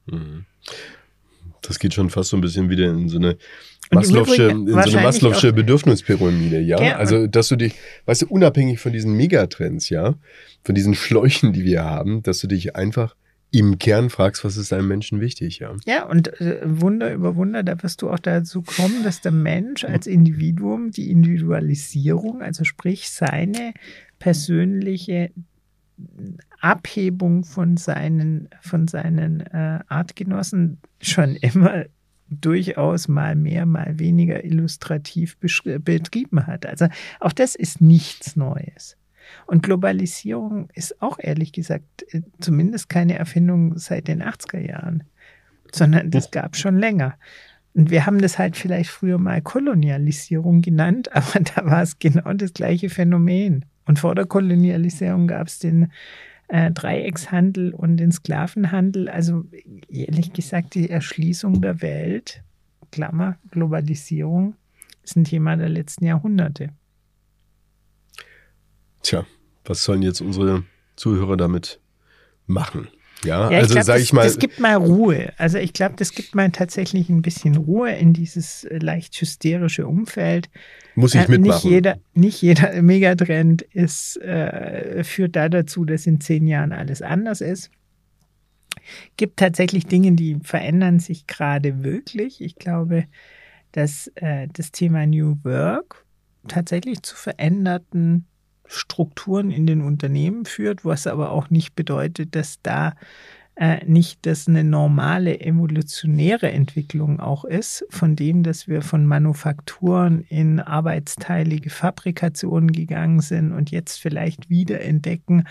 Mhm. 0.07 0.45
Das 1.67 1.79
geht 1.79 1.93
schon 1.93 2.09
fast 2.09 2.29
so 2.29 2.37
ein 2.37 2.41
bisschen 2.41 2.69
wieder 2.69 2.89
in 2.89 3.09
so 3.09 3.17
eine 3.17 3.37
Maslow'sche, 3.91 4.49
in 4.49 4.67
so 4.67 4.75
eine 4.75 5.07
Maslow'sche 5.07 5.51
Bedürfnispyramide, 5.51 6.59
ja? 6.59 6.81
Ja, 6.81 6.95
Also, 6.97 7.27
dass 7.27 7.47
du 7.47 7.55
dich, 7.55 7.73
weißt 8.05 8.23
du, 8.23 8.27
unabhängig 8.27 8.79
von 8.79 8.91
diesen 8.93 9.13
Megatrends, 9.13 9.89
ja, 9.89 10.15
von 10.63 10.75
diesen 10.75 10.95
Schläuchen, 10.95 11.53
die 11.53 11.63
wir 11.63 11.83
haben, 11.83 12.23
dass 12.23 12.39
du 12.39 12.47
dich 12.47 12.75
einfach 12.75 13.15
im 13.51 13.79
Kern 13.79 14.09
fragst, 14.09 14.43
was 14.43 14.57
ist 14.57 14.73
einem 14.73 14.89
Menschen 14.89 15.21
wichtig, 15.21 15.59
ja? 15.59 15.73
Ja, 15.85 16.05
und 16.05 16.39
äh, 16.41 16.59
Wunder 16.63 17.13
über 17.13 17.35
Wunder, 17.35 17.63
da 17.63 17.81
wirst 17.81 18.01
du 18.01 18.09
auch 18.09 18.19
dazu 18.19 18.61
kommen, 18.61 19.03
dass 19.03 19.21
der 19.21 19.31
Mensch 19.31 19.85
als 19.85 20.05
Individuum 20.05 20.91
die 20.91 21.09
Individualisierung, 21.09 22.41
also 22.41 22.65
sprich 22.65 23.09
seine 23.09 23.73
persönliche 24.19 25.31
Abhebung 26.59 27.43
von 27.43 27.77
seinen, 27.77 28.49
von 28.61 28.87
seinen 28.87 29.41
äh, 29.41 29.79
Artgenossen 29.87 30.79
schon 31.01 31.35
immer 31.35 31.85
durchaus 32.29 33.07
mal 33.07 33.35
mehr, 33.35 33.65
mal 33.65 33.99
weniger 33.99 34.43
illustrativ 34.43 35.37
betrieben 35.39 36.45
hat. 36.45 36.65
Also 36.65 36.87
auch 37.19 37.31
das 37.31 37.55
ist 37.55 37.81
nichts 37.81 38.35
Neues. 38.35 38.97
Und 39.45 39.63
Globalisierung 39.63 40.69
ist 40.73 41.01
auch 41.01 41.19
ehrlich 41.19 41.51
gesagt 41.51 42.05
äh, 42.13 42.21
zumindest 42.39 42.89
keine 42.89 43.17
Erfindung 43.17 43.77
seit 43.77 44.07
den 44.07 44.23
80er 44.23 44.59
Jahren, 44.59 45.03
sondern 45.71 46.11
das 46.11 46.31
gab 46.31 46.55
schon 46.55 46.77
länger. 46.77 47.15
Und 47.73 47.91
wir 47.91 48.05
haben 48.05 48.19
das 48.19 48.39
halt 48.39 48.57
vielleicht 48.57 48.89
früher 48.89 49.17
mal 49.17 49.41
Kolonialisierung 49.41 50.61
genannt, 50.61 51.11
aber 51.15 51.39
da 51.39 51.65
war 51.65 51.81
es 51.81 51.99
genau 51.99 52.33
das 52.33 52.53
gleiche 52.53 52.89
Phänomen. 52.89 53.65
Und 53.87 53.99
vor 53.99 54.15
der 54.15 54.25
Kolonialisierung 54.25 55.27
gab 55.27 55.47
es 55.47 55.59
den 55.59 55.91
äh, 56.49 56.71
Dreieckshandel 56.71 57.73
und 57.73 57.97
den 57.97 58.11
Sklavenhandel. 58.11 59.09
Also 59.09 59.45
ehrlich 59.89 60.33
gesagt, 60.33 60.75
die 60.75 60.89
Erschließung 60.89 61.61
der 61.61 61.81
Welt, 61.81 62.43
Klammer, 62.91 63.37
Globalisierung, 63.51 64.55
ist 65.03 65.15
ein 65.15 65.23
Thema 65.23 65.55
der 65.55 65.69
letzten 65.69 66.05
Jahrhunderte. 66.05 66.69
Tja, 69.03 69.25
was 69.65 69.83
sollen 69.83 70.01
jetzt 70.01 70.21
unsere 70.21 70.63
Zuhörer 70.95 71.37
damit 71.37 71.79
machen? 72.45 72.89
Ja, 73.23 73.49
Ja, 73.51 73.59
also 73.59 73.73
glaub, 73.73 73.85
sage 73.85 73.99
das, 73.99 74.03
ich 74.07 74.13
mal, 74.13 74.23
Das 74.23 74.37
gibt 74.37 74.59
mal 74.59 74.75
Ruhe. 74.75 75.33
Also 75.37 75.57
ich 75.57 75.73
glaube, 75.73 75.95
das 75.97 76.11
gibt 76.11 76.35
mal 76.35 76.51
tatsächlich 76.51 77.09
ein 77.09 77.21
bisschen 77.21 77.55
Ruhe 77.55 77.91
in 77.91 78.13
dieses 78.13 78.63
äh, 78.65 78.77
leicht 78.77 79.19
hysterische 79.19 79.87
Umfeld. 79.87 80.49
Muss 80.97 81.15
ich 81.15 81.21
Äh, 81.21 81.31
mitmachen. 81.31 81.43
Nicht 81.43 81.63
jeder, 81.63 81.97
nicht 82.13 82.41
jeder 82.41 82.81
Megatrend 82.81 83.61
ist, 83.61 84.17
äh, 84.17 85.03
führt 85.03 85.35
da 85.35 85.47
dazu, 85.47 85.85
dass 85.85 86.07
in 86.07 86.19
zehn 86.19 86.47
Jahren 86.47 86.73
alles 86.73 87.01
anders 87.01 87.41
ist. 87.41 87.69
Gibt 89.17 89.37
tatsächlich 89.37 89.85
Dinge, 89.85 90.13
die 90.13 90.39
verändern 90.43 90.99
sich 90.99 91.27
gerade 91.27 91.83
wirklich. 91.83 92.41
Ich 92.41 92.55
glaube, 92.55 93.05
dass 93.71 94.11
äh, 94.15 94.47
das 94.51 94.71
Thema 94.71 95.05
New 95.05 95.37
Work 95.43 96.05
tatsächlich 96.47 97.01
zu 97.03 97.15
veränderten 97.15 98.25
Strukturen 98.65 99.51
in 99.51 99.67
den 99.67 99.81
Unternehmen 99.81 100.45
führt, 100.45 100.83
was 100.83 101.07
aber 101.07 101.31
auch 101.31 101.49
nicht 101.49 101.75
bedeutet, 101.75 102.35
dass 102.35 102.61
da 102.61 102.95
äh, 103.59 103.83
nicht 103.85 104.25
das 104.27 104.47
eine 104.47 104.63
normale 104.63 105.41
evolutionäre 105.41 106.51
Entwicklung 106.51 107.19
auch 107.19 107.43
ist, 107.43 107.85
von 107.89 108.15
dem, 108.15 108.43
dass 108.43 108.67
wir 108.67 108.83
von 108.83 109.05
Manufakturen 109.05 110.21
in 110.29 110.59
arbeitsteilige 110.59 111.69
Fabrikationen 111.69 112.71
gegangen 112.71 113.19
sind 113.19 113.51
und 113.51 113.71
jetzt 113.71 113.99
vielleicht 113.99 114.49
wieder 114.49 114.81
entdecken, 114.81 115.45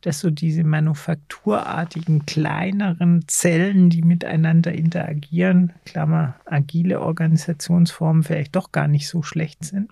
dass 0.00 0.20
so 0.20 0.30
diese 0.30 0.64
manufakturartigen 0.64 2.24
kleineren 2.24 3.24
Zellen, 3.26 3.90
die 3.90 4.00
miteinander 4.00 4.72
interagieren, 4.72 5.74
Klammer, 5.84 6.36
agile 6.46 7.02
Organisationsformen 7.02 8.22
vielleicht 8.22 8.56
doch 8.56 8.72
gar 8.72 8.88
nicht 8.88 9.06
so 9.06 9.22
schlecht 9.22 9.64
sind 9.64 9.90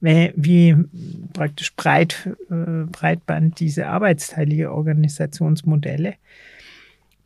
wie, 0.00 0.76
praktisch 1.32 1.74
breit, 1.76 2.28
äh, 2.50 2.84
Breitband 2.90 3.60
diese 3.60 3.86
arbeitsteilige 3.86 4.72
Organisationsmodelle. 4.72 6.14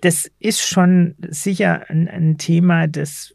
Das 0.01 0.31
ist 0.39 0.61
schon 0.61 1.15
sicher 1.29 1.89
ein, 1.89 2.09
ein 2.09 2.37
Thema, 2.37 2.89
das 2.89 3.35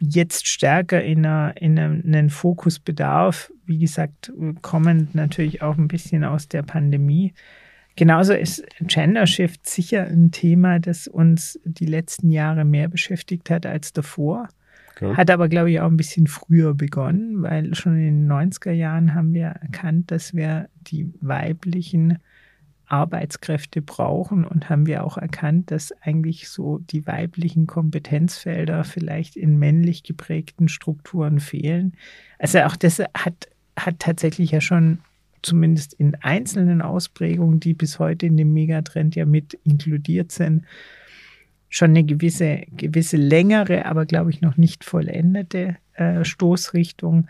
jetzt 0.00 0.46
stärker 0.46 1.02
in, 1.02 1.24
einer, 1.24 1.54
in 1.56 1.78
einem, 1.78 2.02
einen 2.04 2.30
Fokus 2.30 2.78
bedarf. 2.78 3.50
Wie 3.64 3.78
gesagt, 3.78 4.32
kommend 4.60 5.14
natürlich 5.14 5.62
auch 5.62 5.78
ein 5.78 5.88
bisschen 5.88 6.24
aus 6.24 6.48
der 6.48 6.62
Pandemie. 6.62 7.32
Genauso 7.96 8.34
ist 8.34 8.64
Gender 8.80 9.26
Shift 9.26 9.68
sicher 9.68 10.06
ein 10.06 10.30
Thema, 10.30 10.78
das 10.78 11.06
uns 11.06 11.58
die 11.64 11.86
letzten 11.86 12.30
Jahre 12.30 12.64
mehr 12.64 12.88
beschäftigt 12.88 13.50
hat 13.50 13.64
als 13.64 13.92
davor. 13.92 14.48
Ja. 15.00 15.16
Hat 15.16 15.30
aber, 15.30 15.48
glaube 15.48 15.70
ich, 15.70 15.80
auch 15.80 15.86
ein 15.86 15.96
bisschen 15.96 16.26
früher 16.26 16.74
begonnen, 16.74 17.42
weil 17.42 17.74
schon 17.74 17.96
in 17.96 18.28
den 18.28 18.32
90er 18.32 18.72
Jahren 18.72 19.14
haben 19.14 19.32
wir 19.32 19.46
erkannt, 19.46 20.10
dass 20.10 20.34
wir 20.34 20.68
die 20.82 21.12
weiblichen 21.20 22.18
Arbeitskräfte 22.90 23.82
brauchen 23.82 24.44
und 24.44 24.68
haben 24.68 24.86
wir 24.86 25.04
auch 25.04 25.16
erkannt, 25.16 25.70
dass 25.70 25.92
eigentlich 26.02 26.48
so 26.48 26.78
die 26.78 27.06
weiblichen 27.06 27.66
Kompetenzfelder 27.66 28.84
vielleicht 28.84 29.36
in 29.36 29.58
männlich 29.58 30.02
geprägten 30.02 30.68
Strukturen 30.68 31.38
fehlen. 31.38 31.94
Also 32.38 32.60
auch 32.60 32.76
das 32.76 32.98
hat, 32.98 33.48
hat 33.76 34.00
tatsächlich 34.00 34.50
ja 34.50 34.60
schon 34.60 34.98
zumindest 35.42 35.94
in 35.94 36.16
einzelnen 36.16 36.82
Ausprägungen, 36.82 37.60
die 37.60 37.74
bis 37.74 37.98
heute 37.98 38.26
in 38.26 38.36
dem 38.36 38.52
Megatrend 38.52 39.14
ja 39.14 39.24
mit 39.24 39.54
inkludiert 39.64 40.32
sind, 40.32 40.64
schon 41.70 41.90
eine 41.90 42.04
gewisse, 42.04 42.64
gewisse 42.76 43.16
längere, 43.16 43.86
aber 43.86 44.04
glaube 44.04 44.30
ich 44.30 44.42
noch 44.42 44.58
nicht 44.58 44.84
vollendete 44.84 45.76
äh, 45.94 46.24
Stoßrichtung 46.24 47.28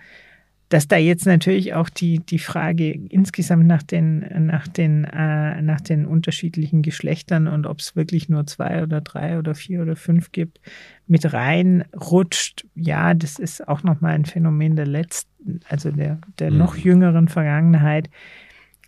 dass 0.70 0.86
da 0.86 0.96
jetzt 0.96 1.26
natürlich 1.26 1.74
auch 1.74 1.88
die, 1.88 2.20
die 2.20 2.38
Frage 2.38 2.92
insgesamt 2.92 3.66
nach 3.66 3.82
den, 3.82 4.46
nach, 4.46 4.68
den, 4.68 5.02
äh, 5.02 5.60
nach 5.62 5.80
den 5.80 6.06
unterschiedlichen 6.06 6.82
Geschlechtern 6.82 7.48
und 7.48 7.66
ob 7.66 7.80
es 7.80 7.96
wirklich 7.96 8.28
nur 8.28 8.46
zwei 8.46 8.84
oder 8.84 9.00
drei 9.00 9.36
oder 9.40 9.56
vier 9.56 9.82
oder 9.82 9.96
fünf 9.96 10.30
gibt, 10.30 10.60
mit 11.08 11.32
reinrutscht. 11.32 12.66
Ja, 12.76 13.14
das 13.14 13.40
ist 13.40 13.66
auch 13.66 13.82
nochmal 13.82 14.14
ein 14.14 14.26
Phänomen 14.26 14.76
der 14.76 14.86
letzten, 14.86 15.58
also 15.68 15.90
der, 15.90 16.20
der 16.38 16.52
mhm. 16.52 16.58
noch 16.58 16.76
jüngeren 16.76 17.26
Vergangenheit. 17.26 18.08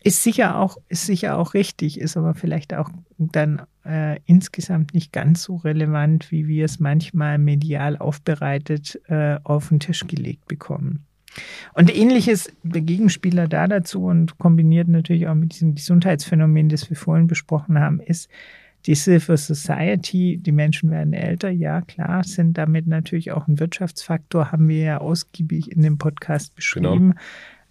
Ist 0.05 0.23
sicher 0.23 0.59
auch, 0.61 0.77
ist 0.89 1.07
sicher 1.07 1.37
auch 1.37 1.53
richtig, 1.53 1.99
ist 2.01 2.17
aber 2.17 2.35
vielleicht 2.35 2.75
auch 2.75 2.91
dann 3.19 3.63
äh, 3.85 4.19
insgesamt 4.27 4.95
nicht 4.95 5.13
ganz 5.13 5.43
so 5.43 5.57
relevant, 5.57 6.31
wie 6.31 6.47
wir 6.47 6.65
es 6.65 6.81
manchmal 6.81 7.39
medial 7.39 7.97
aufbereitet 7.97 9.01
äh, 9.09 9.39
auf 9.43 9.69
den 9.69 9.81
Tisch 9.81 10.07
gelegt 10.07 10.47
bekommen. 10.47 11.07
Und 11.75 11.95
ähnliches 11.95 12.53
der 12.63 12.83
Gegenspieler 12.83 13.49
da 13.49 13.67
dazu 13.67 14.05
und 14.05 14.39
kombiniert 14.39 14.89
natürlich 14.89 15.29
auch 15.29 15.35
mit 15.35 15.55
diesem 15.55 15.75
Gesundheitsphänomen, 15.75 16.69
das 16.69 16.91
wir 16.91 16.97
vorhin 16.97 17.27
besprochen 17.27 17.79
haben, 17.79 18.01
ist 18.01 18.29
die 18.87 18.95
Silver 18.95 19.37
Society. 19.37 20.39
Die 20.39 20.53
Menschen 20.53 20.91
werden 20.91 21.13
älter, 21.13 21.51
ja 21.51 21.81
klar, 21.81 22.25
sind 22.25 22.59
damit 22.59 22.87
natürlich 22.87 23.33
auch 23.33 23.49
ein 23.49 23.59
Wirtschaftsfaktor, 23.59 24.53
haben 24.53 24.69
wir 24.69 24.83
ja 24.83 24.99
ausgiebig 24.99 25.71
in 25.71 25.83
dem 25.83 25.99
Podcast 25.99 26.55
beschrieben. 26.55 27.11
Genau. 27.13 27.21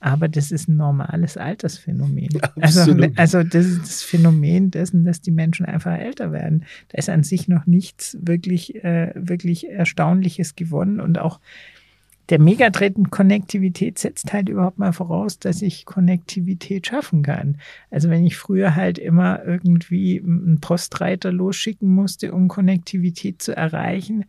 Aber 0.02 0.28
das 0.28 0.52
ist 0.52 0.68
ein 0.68 0.78
normales 0.78 1.38
Altersphänomen. 1.38 2.30
Also, 2.60 2.96
also 3.16 3.44
das 3.44 3.66
ist 3.68 3.82
das 3.84 4.04
Phänomen 4.04 4.72
dessen, 4.72 5.06
dass 5.06 5.22
die 5.22 5.32
Menschen 5.32 5.66
einfach 5.66 5.98
älter 5.98 6.32
werden. 6.32 6.66
Da 6.90 6.98
ist 6.98 7.10
an 7.10 7.24
sich 7.24 7.48
noch 7.48 7.68
nichts 7.68 8.18
wirklich, 8.20 8.84
äh, 8.84 9.14
wirklich 9.16 9.70
Erstaunliches 9.70 10.56
gewonnen 10.56 11.00
und 11.00 11.20
auch 11.20 11.40
der 12.30 12.40
Megatrend 12.40 13.12
Konnektivität 13.12 14.00
setzt 14.00 14.32
halt 14.32 14.50
überhaupt 14.50 14.80
mal 14.80 14.94
voraus, 14.94 15.38
dass 15.38 15.62
ich 15.62 15.86
Konnektivität 15.86 16.88
schaffen 16.88 17.24
kann. 17.24 17.58
Also 17.90 18.10
wenn 18.10 18.26
ich 18.26 18.38
früher 18.38 18.76
halt 18.76 18.98
immer 18.98 19.44
irgendwie 19.44 20.20
einen 20.20 20.60
Postreiter 20.62 21.32
losschicken 21.32 21.94
musste, 21.94 22.32
um 22.34 22.48
Konnektivität 22.48 23.42
zu 23.42 23.56
erreichen, 23.56 24.26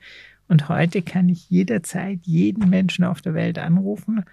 und 0.49 0.69
heute 0.69 1.01
kann 1.01 1.31
ich 1.31 1.49
jederzeit 1.49 2.19
jeden 2.25 2.69
Menschen 2.69 3.05
auf 3.05 3.23
der 3.23 3.33
Welt 3.33 3.59
anrufen, 3.59 4.25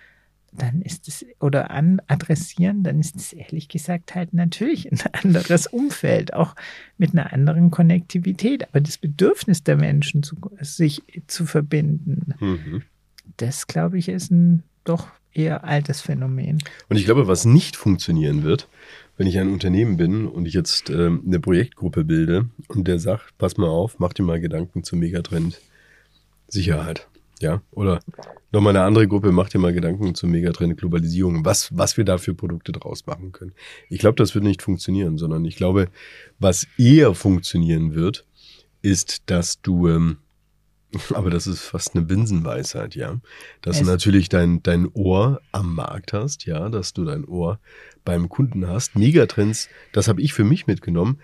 dann 0.54 0.82
ist 0.82 1.08
es 1.08 1.26
oder 1.40 1.72
an 1.72 2.02
adressieren, 2.08 2.84
dann 2.84 3.00
ist 3.00 3.16
es 3.16 3.34
ehrlich 3.34 3.68
gesagt 3.68 4.16
halt 4.16 4.34
natürlich 4.34 4.92
ein 4.92 5.00
anderes 5.24 5.68
Umfeld, 5.68 6.34
auch 6.34 6.56
mit 6.98 7.14
einer 7.14 7.34
anderen 7.34 7.72
Konnektivität. 7.72 8.68
Aber 8.70 8.82
das 8.82 8.98
Bedürfnis 8.98 9.64
der 9.64 9.78
Menschen, 9.78 10.24
zu, 10.24 10.36
sich 10.62 11.02
zu 11.28 11.46
verbinden, 11.46 12.34
mhm 12.40 12.84
das, 13.38 13.68
glaube 13.68 13.98
ich, 13.98 14.10
ist 14.10 14.32
ein 14.32 14.64
doch 14.84 15.08
eher 15.34 15.64
altes 15.64 16.02
Phänomen. 16.02 16.60
Und 16.90 16.98
ich 16.98 17.06
glaube, 17.06 17.28
was 17.28 17.46
nicht 17.46 17.76
funktionieren 17.76 18.44
wird, 18.44 18.68
wenn 19.18 19.28
ich 19.28 19.38
ein 19.38 19.52
Unternehmen 19.52 19.98
bin 19.98 20.28
und 20.28 20.46
ich 20.46 20.54
jetzt 20.54 20.90
ähm, 20.90 21.24
eine 21.26 21.40
Projektgruppe 21.40 22.04
bilde 22.04 22.50
und 22.68 22.88
der 22.88 23.00
sagt, 23.00 23.38
pass 23.38 23.58
mal 23.58 23.68
auf, 23.68 24.00
mach 24.00 24.14
dir 24.14 24.24
mal 24.24 24.40
Gedanken 24.40 24.84
zum 24.84 25.00
Megatrend 25.00 25.60
Sicherheit. 26.48 27.08
Ja, 27.42 27.62
oder 27.72 28.02
nochmal 28.52 28.76
eine 28.76 28.86
andere 28.86 29.08
Gruppe, 29.08 29.32
macht 29.32 29.54
dir 29.54 29.60
mal 29.60 29.74
Gedanken 29.74 30.14
zum 30.14 30.32
Megatrend 30.32 30.78
Globalisierung, 30.78 31.46
was, 31.46 31.76
was 31.78 31.96
wir 31.96 32.04
da 32.04 32.18
für 32.18 32.34
Produkte 32.34 32.74
draus 32.74 33.06
machen 33.06 33.32
können. 33.32 33.54
Ich 33.90 34.00
glaube, 34.00 34.16
das 34.16 34.36
wird 34.36 34.44
nicht 34.44 34.62
funktionieren, 34.62 35.18
sondern 35.18 35.46
ich 35.46 35.56
glaube, 35.56 35.88
was 36.40 36.68
eher 36.78 37.14
funktionieren 37.14 37.96
wird, 37.96 38.26
ist, 38.82 39.24
dass 39.28 39.62
du 39.62 39.88
ähm, 39.88 40.18
aber 41.14 41.30
das 41.30 41.48
ist 41.48 41.62
fast 41.62 41.96
eine 41.96 42.04
Binsenweisheit, 42.06 42.96
ja. 42.96 43.20
Dass 43.62 43.78
es 43.78 43.84
du 43.84 43.92
natürlich 43.92 44.30
dein, 44.30 44.64
dein 44.64 44.88
Ohr 44.94 45.42
am 45.52 45.76
Markt 45.76 46.14
hast, 46.14 46.46
ja, 46.46 46.70
dass 46.70 46.94
du 46.94 47.06
dein 47.06 47.26
Ohr 47.26 47.60
beim 48.06 48.30
Kunden 48.30 48.68
hast. 48.68 48.96
Megatrends, 48.96 49.70
das 49.92 50.08
habe 50.08 50.22
ich 50.22 50.34
für 50.34 50.44
mich 50.44 50.68
mitgenommen, 50.68 51.20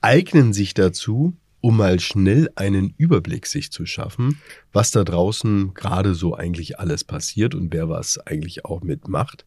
eignen 0.00 0.52
sich 0.52 0.74
dazu, 0.74 1.34
um 1.64 1.78
mal 1.78 1.98
schnell 1.98 2.50
einen 2.56 2.92
Überblick 2.98 3.46
sich 3.46 3.72
zu 3.72 3.86
schaffen, 3.86 4.38
was 4.74 4.90
da 4.90 5.02
draußen 5.02 5.72
gerade 5.72 6.12
so 6.14 6.34
eigentlich 6.34 6.78
alles 6.78 7.04
passiert 7.04 7.54
und 7.54 7.72
wer 7.72 7.88
was 7.88 8.18
eigentlich 8.18 8.66
auch 8.66 8.82
mitmacht. 8.82 9.46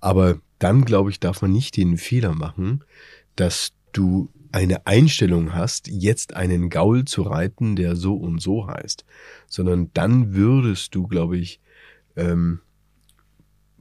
Aber 0.00 0.40
dann, 0.58 0.86
glaube 0.86 1.10
ich, 1.10 1.20
darf 1.20 1.42
man 1.42 1.52
nicht 1.52 1.76
den 1.76 1.98
Fehler 1.98 2.34
machen, 2.34 2.82
dass 3.36 3.74
du 3.92 4.30
eine 4.52 4.86
Einstellung 4.86 5.52
hast, 5.54 5.86
jetzt 5.88 6.34
einen 6.34 6.70
Gaul 6.70 7.04
zu 7.04 7.20
reiten, 7.20 7.76
der 7.76 7.94
so 7.94 8.14
und 8.14 8.40
so 8.40 8.66
heißt, 8.66 9.04
sondern 9.46 9.90
dann 9.92 10.32
würdest 10.32 10.94
du, 10.94 11.08
glaube 11.08 11.36
ich, 11.36 11.60
ähm, 12.16 12.60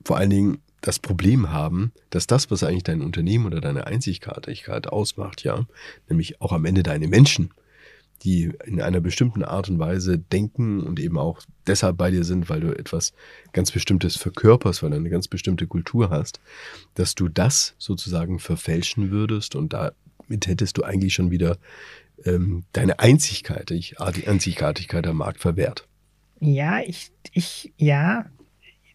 vor 0.03 0.17
allen 0.17 0.31
Dingen 0.31 0.57
das 0.81 0.99
Problem 0.99 1.49
haben, 1.49 1.93
dass 2.09 2.27
das, 2.27 2.51
was 2.51 2.61
eigentlich 2.61 2.83
dein 2.83 3.01
Unternehmen 3.01 3.45
oder 3.45 3.61
deine 3.61 3.87
Einzigartigkeit 3.87 4.87
ausmacht, 4.87 5.45
ja, 5.45 5.65
nämlich 6.09 6.41
auch 6.41 6.51
am 6.51 6.65
Ende 6.65 6.83
deine 6.83 7.07
Menschen, 7.07 7.53
die 8.23 8.51
in 8.65 8.81
einer 8.81 8.99
bestimmten 9.01 9.43
Art 9.43 9.69
und 9.69 9.79
Weise 9.79 10.17
denken 10.17 10.81
und 10.81 10.99
eben 10.99 11.17
auch 11.17 11.41
deshalb 11.67 11.97
bei 11.97 12.11
dir 12.11 12.23
sind, 12.23 12.49
weil 12.49 12.59
du 12.59 12.77
etwas 12.77 13.13
ganz 13.53 13.71
Bestimmtes 13.71 14.15
verkörperst, 14.17 14.83
weil 14.83 14.89
du 14.91 14.97
eine 14.97 15.09
ganz 15.09 15.27
bestimmte 15.27 15.67
Kultur 15.67 16.09
hast, 16.09 16.39
dass 16.95 17.15
du 17.15 17.27
das 17.29 17.75
sozusagen 17.77 18.39
verfälschen 18.39 19.11
würdest 19.11 19.55
und 19.55 19.73
da 19.73 19.91
damit 20.29 20.47
hättest 20.47 20.77
du 20.77 20.83
eigentlich 20.83 21.15
schon 21.15 21.31
wieder 21.31 21.57
ähm, 22.23 22.63
deine 22.73 22.99
Einzigartigkeit, 22.99 24.15
die 24.15 24.27
Einzigartigkeit 24.27 25.07
am 25.07 25.17
Markt 25.17 25.39
verwehrt. 25.39 25.87
Ja, 26.39 26.81
ich, 26.81 27.11
ich, 27.33 27.73
ja, 27.77 28.25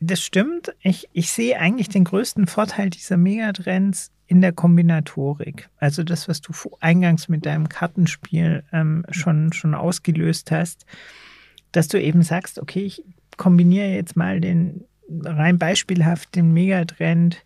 das 0.01 0.21
stimmt. 0.21 0.75
Ich, 0.83 1.09
ich 1.13 1.31
sehe 1.31 1.59
eigentlich 1.59 1.89
den 1.89 2.05
größten 2.05 2.47
Vorteil 2.47 2.91
dieser 2.91 3.17
Megatrends 3.17 4.13
in 4.27 4.41
der 4.41 4.53
Kombinatorik. 4.53 5.69
Also 5.79 6.03
das, 6.03 6.29
was 6.29 6.41
du 6.41 6.53
eingangs 6.81 7.29
mit 7.29 7.47
deinem 7.47 7.69
Kartenspiel 7.69 8.65
ähm, 8.73 9.05
schon, 9.11 9.53
schon 9.53 9.75
ausgelöst 9.75 10.51
hast, 10.51 10.87
dass 11.73 11.89
du 11.89 12.01
eben 12.01 12.23
sagst, 12.23 12.59
okay, 12.59 12.85
ich 12.85 13.03
kombiniere 13.37 13.89
jetzt 13.89 14.17
mal 14.17 14.41
den 14.41 14.85
rein 15.09 15.59
beispielhaft 15.59 16.35
den 16.35 16.53
Megatrend 16.53 17.45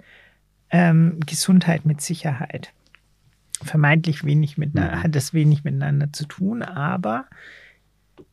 ähm, 0.70 1.18
Gesundheit 1.26 1.84
mit 1.84 2.00
Sicherheit 2.00 2.72
vermeintlich 3.62 4.24
wenig 4.24 4.58
mit, 4.58 4.74
mhm. 4.74 5.02
hat 5.02 5.14
das 5.14 5.34
wenig 5.34 5.64
miteinander 5.64 6.12
zu 6.12 6.26
tun, 6.26 6.62
aber 6.62 7.26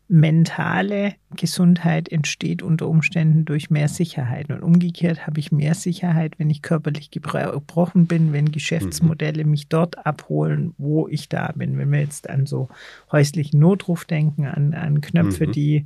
mentale 0.08 1.16
Gesundheit 1.36 2.10
entsteht 2.10 2.62
unter 2.62 2.88
Umständen 2.88 3.46
durch 3.46 3.70
mehr 3.70 3.88
Sicherheit. 3.88 4.50
Und 4.52 4.62
umgekehrt 4.62 5.26
habe 5.26 5.40
ich 5.40 5.52
mehr 5.52 5.74
Sicherheit, 5.74 6.38
wenn 6.38 6.50
ich 6.50 6.62
körperlich 6.62 7.10
gebrochen 7.10 8.06
bin, 8.06 8.32
wenn 8.32 8.52
Geschäftsmodelle 8.52 9.44
mhm. 9.44 9.52
mich 9.52 9.68
dort 9.68 10.06
abholen, 10.06 10.76
wo 10.78 11.08
ich 11.08 11.28
da 11.28 11.52
bin. 11.56 11.78
Wenn 11.78 11.92
wir 11.92 12.00
jetzt 12.00 12.30
an 12.30 12.46
so 12.46 12.70
häuslichen 13.12 13.60
Notruf 13.60 14.06
denken, 14.06 14.46
an, 14.46 14.74
an 14.74 15.02
Knöpfe, 15.02 15.48
mhm. 15.48 15.52
die 15.52 15.86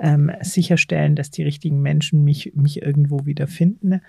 ähm, 0.00 0.32
sicherstellen, 0.40 1.14
dass 1.14 1.30
die 1.30 1.44
richtigen 1.44 1.80
Menschen 1.80 2.24
mich, 2.24 2.52
mich 2.56 2.82
irgendwo 2.82 3.26
wiederfinden 3.26 4.00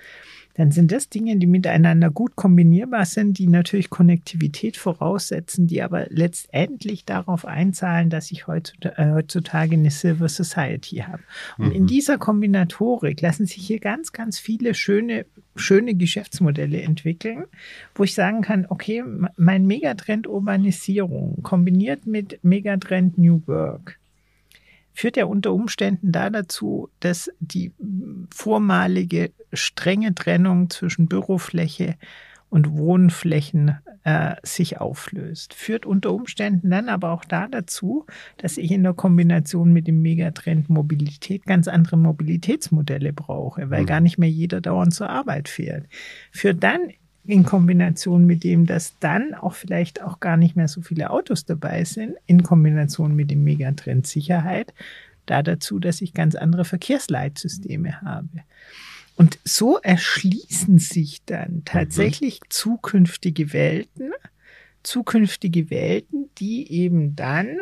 dann 0.55 0.71
sind 0.71 0.91
das 0.91 1.09
Dinge, 1.09 1.37
die 1.37 1.47
miteinander 1.47 2.11
gut 2.11 2.35
kombinierbar 2.35 3.05
sind, 3.05 3.39
die 3.39 3.47
natürlich 3.47 3.89
Konnektivität 3.89 4.77
voraussetzen, 4.77 5.67
die 5.67 5.81
aber 5.81 6.05
letztendlich 6.09 7.05
darauf 7.05 7.45
einzahlen, 7.45 8.09
dass 8.09 8.31
ich 8.31 8.45
äh, 8.47 9.11
heutzutage 9.11 9.73
eine 9.73 9.89
Silver 9.89 10.29
Society 10.29 10.97
habe. 10.97 11.23
Und 11.57 11.67
mhm. 11.67 11.71
in 11.71 11.87
dieser 11.87 12.17
Kombinatorik 12.17 13.21
lassen 13.21 13.45
sich 13.45 13.65
hier 13.65 13.79
ganz, 13.79 14.11
ganz 14.11 14.37
viele 14.37 14.75
schöne, 14.75 15.25
schöne 15.55 15.95
Geschäftsmodelle 15.95 16.81
entwickeln, 16.81 17.45
wo 17.95 18.03
ich 18.03 18.13
sagen 18.13 18.41
kann, 18.41 18.67
okay, 18.69 19.03
mein 19.37 19.65
Megatrend 19.65 20.27
Urbanisierung 20.27 21.41
kombiniert 21.41 22.05
mit 22.05 22.43
Megatrend 22.43 23.17
New 23.17 23.41
Work 23.47 23.99
führt 24.93 25.17
ja 25.17 25.25
unter 25.25 25.53
Umständen 25.53 26.11
da 26.11 26.29
dazu, 26.29 26.89
dass 26.99 27.31
die 27.39 27.71
vormalige 28.33 29.31
strenge 29.51 30.15
Trennung 30.15 30.69
zwischen 30.69 31.07
Bürofläche 31.07 31.95
und 32.49 32.77
Wohnflächen 32.77 33.79
äh, 34.03 34.35
sich 34.43 34.79
auflöst. 34.79 35.55
Führt 35.55 35.87
unter 35.87 36.13
Umständen 36.13 36.69
dann 36.69 36.87
aber 36.87 37.11
auch 37.11 37.25
da 37.25 37.47
dazu, 37.47 38.05
dass 38.37 38.57
ich 38.57 38.71
in 38.71 38.83
der 38.83 38.93
Kombination 38.93 39.73
mit 39.73 39.87
dem 39.87 40.03
Megatrend 40.03 40.69
Mobilität 40.69 41.45
ganz 41.45 41.67
andere 41.67 41.97
Mobilitätsmodelle 41.97 43.11
brauche, 43.11 43.71
weil 43.71 43.81
mhm. 43.81 43.87
gar 43.87 44.01
nicht 44.01 44.19
mehr 44.19 44.29
jeder 44.29 44.61
dauernd 44.61 44.93
zur 44.93 45.09
Arbeit 45.09 45.49
fährt. 45.49 45.87
Führt 46.31 46.63
dann 46.63 46.91
in 47.25 47.43
Kombination 47.43 48.25
mit 48.25 48.43
dem, 48.43 48.65
dass 48.65 48.97
dann 48.99 49.33
auch 49.33 49.53
vielleicht 49.53 50.01
auch 50.01 50.19
gar 50.19 50.37
nicht 50.37 50.55
mehr 50.55 50.67
so 50.67 50.81
viele 50.81 51.09
Autos 51.09 51.45
dabei 51.45 51.85
sind, 51.85 52.15
in 52.25 52.43
Kombination 52.43 53.15
mit 53.15 53.31
dem 53.31 53.43
Megatrend 53.43 54.05
Sicherheit, 54.07 54.73
da 55.25 55.41
dazu, 55.41 55.79
dass 55.79 56.01
ich 56.01 56.13
ganz 56.13 56.35
andere 56.35 56.65
Verkehrsleitsysteme 56.65 58.01
habe. 58.01 58.43
Und 59.15 59.39
so 59.45 59.77
erschließen 59.77 60.79
sich 60.79 61.23
dann 61.25 61.61
tatsächlich 61.65 62.41
mhm. 62.41 62.45
zukünftige 62.49 63.53
Welten, 63.53 64.11
zukünftige 64.81 65.69
Welten, 65.69 66.29
die 66.39 66.69
eben 66.71 67.15
dann 67.15 67.57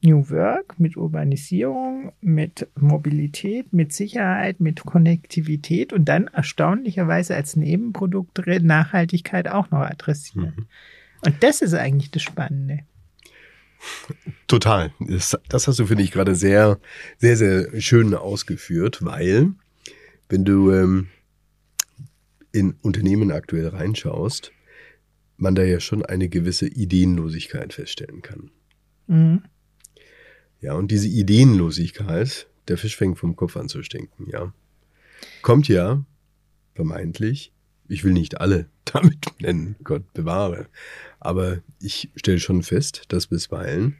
New 0.00 0.30
Work 0.30 0.78
mit 0.78 0.96
Urbanisierung, 0.96 2.12
mit 2.20 2.68
Mobilität, 2.76 3.72
mit 3.72 3.92
Sicherheit, 3.92 4.60
mit 4.60 4.84
Konnektivität 4.84 5.92
und 5.92 6.04
dann 6.04 6.28
erstaunlicherweise 6.28 7.34
als 7.34 7.56
Nebenprodukt 7.56 8.38
Nachhaltigkeit 8.46 9.48
auch 9.48 9.70
noch 9.70 9.80
adressieren. 9.80 10.54
Mhm. 10.56 10.66
Und 11.24 11.42
das 11.42 11.62
ist 11.62 11.74
eigentlich 11.74 12.10
das 12.10 12.22
Spannende. 12.22 12.80
Total. 14.46 14.92
Das, 15.00 15.36
das 15.48 15.68
hast 15.68 15.78
du, 15.78 15.86
finde 15.86 16.02
ich, 16.02 16.10
gerade 16.10 16.34
sehr, 16.34 16.78
sehr, 17.18 17.36
sehr 17.36 17.80
schön 17.80 18.14
ausgeführt, 18.14 19.04
weil 19.04 19.52
wenn 20.28 20.44
du 20.44 20.72
ähm, 20.72 21.08
in 22.52 22.74
Unternehmen 22.82 23.30
aktuell 23.30 23.68
reinschaust, 23.68 24.52
man 25.36 25.54
da 25.54 25.62
ja 25.62 25.80
schon 25.80 26.04
eine 26.04 26.28
gewisse 26.28 26.66
Ideenlosigkeit 26.66 27.72
feststellen 27.72 28.22
kann. 28.22 28.50
Mhm. 29.06 29.42
Ja, 30.60 30.74
und 30.74 30.90
diese 30.90 31.08
Ideenlosigkeit, 31.08 32.46
der 32.66 32.78
Fisch 32.78 32.96
fängt 32.96 33.18
vom 33.18 33.36
Kopf 33.36 33.56
an 33.56 33.68
zu 33.68 33.82
stinken, 33.82 34.28
ja. 34.30 34.52
Kommt 35.42 35.68
ja, 35.68 36.04
vermeintlich, 36.74 37.52
ich 37.88 38.04
will 38.04 38.12
nicht 38.12 38.40
alle 38.40 38.66
damit 38.84 39.26
nennen, 39.40 39.76
Gott 39.84 40.12
bewahre, 40.12 40.66
aber 41.20 41.58
ich 41.80 42.10
stelle 42.16 42.40
schon 42.40 42.62
fest, 42.62 43.02
dass 43.08 43.28
bisweilen 43.28 43.96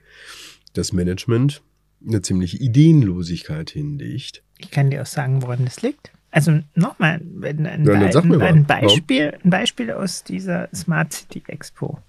das 0.73 0.93
Management 0.93 1.63
eine 2.07 2.23
ziemliche 2.23 2.59
Ideenlosigkeit 2.59 3.71
hinlegt. 3.71 4.43
Ich 4.59 4.71
kann 4.71 4.91
dir 4.91 5.03
auch 5.03 5.07
sagen, 5.07 5.43
woran 5.43 5.65
das 5.65 5.83
liegt. 5.83 6.13
Also 6.31 6.61
nochmal 6.75 7.21
ein, 7.43 7.67
ein, 7.67 7.85
ja, 7.87 7.95
ein, 7.95 8.43
ein, 8.43 8.65
Beispiel, 8.67 9.39
ein 9.43 9.51
Beispiel 9.51 9.91
aus 9.91 10.25
dieser 10.25 10.69
Smart 10.75 11.13
City 11.13 11.43
Expo. 11.47 12.01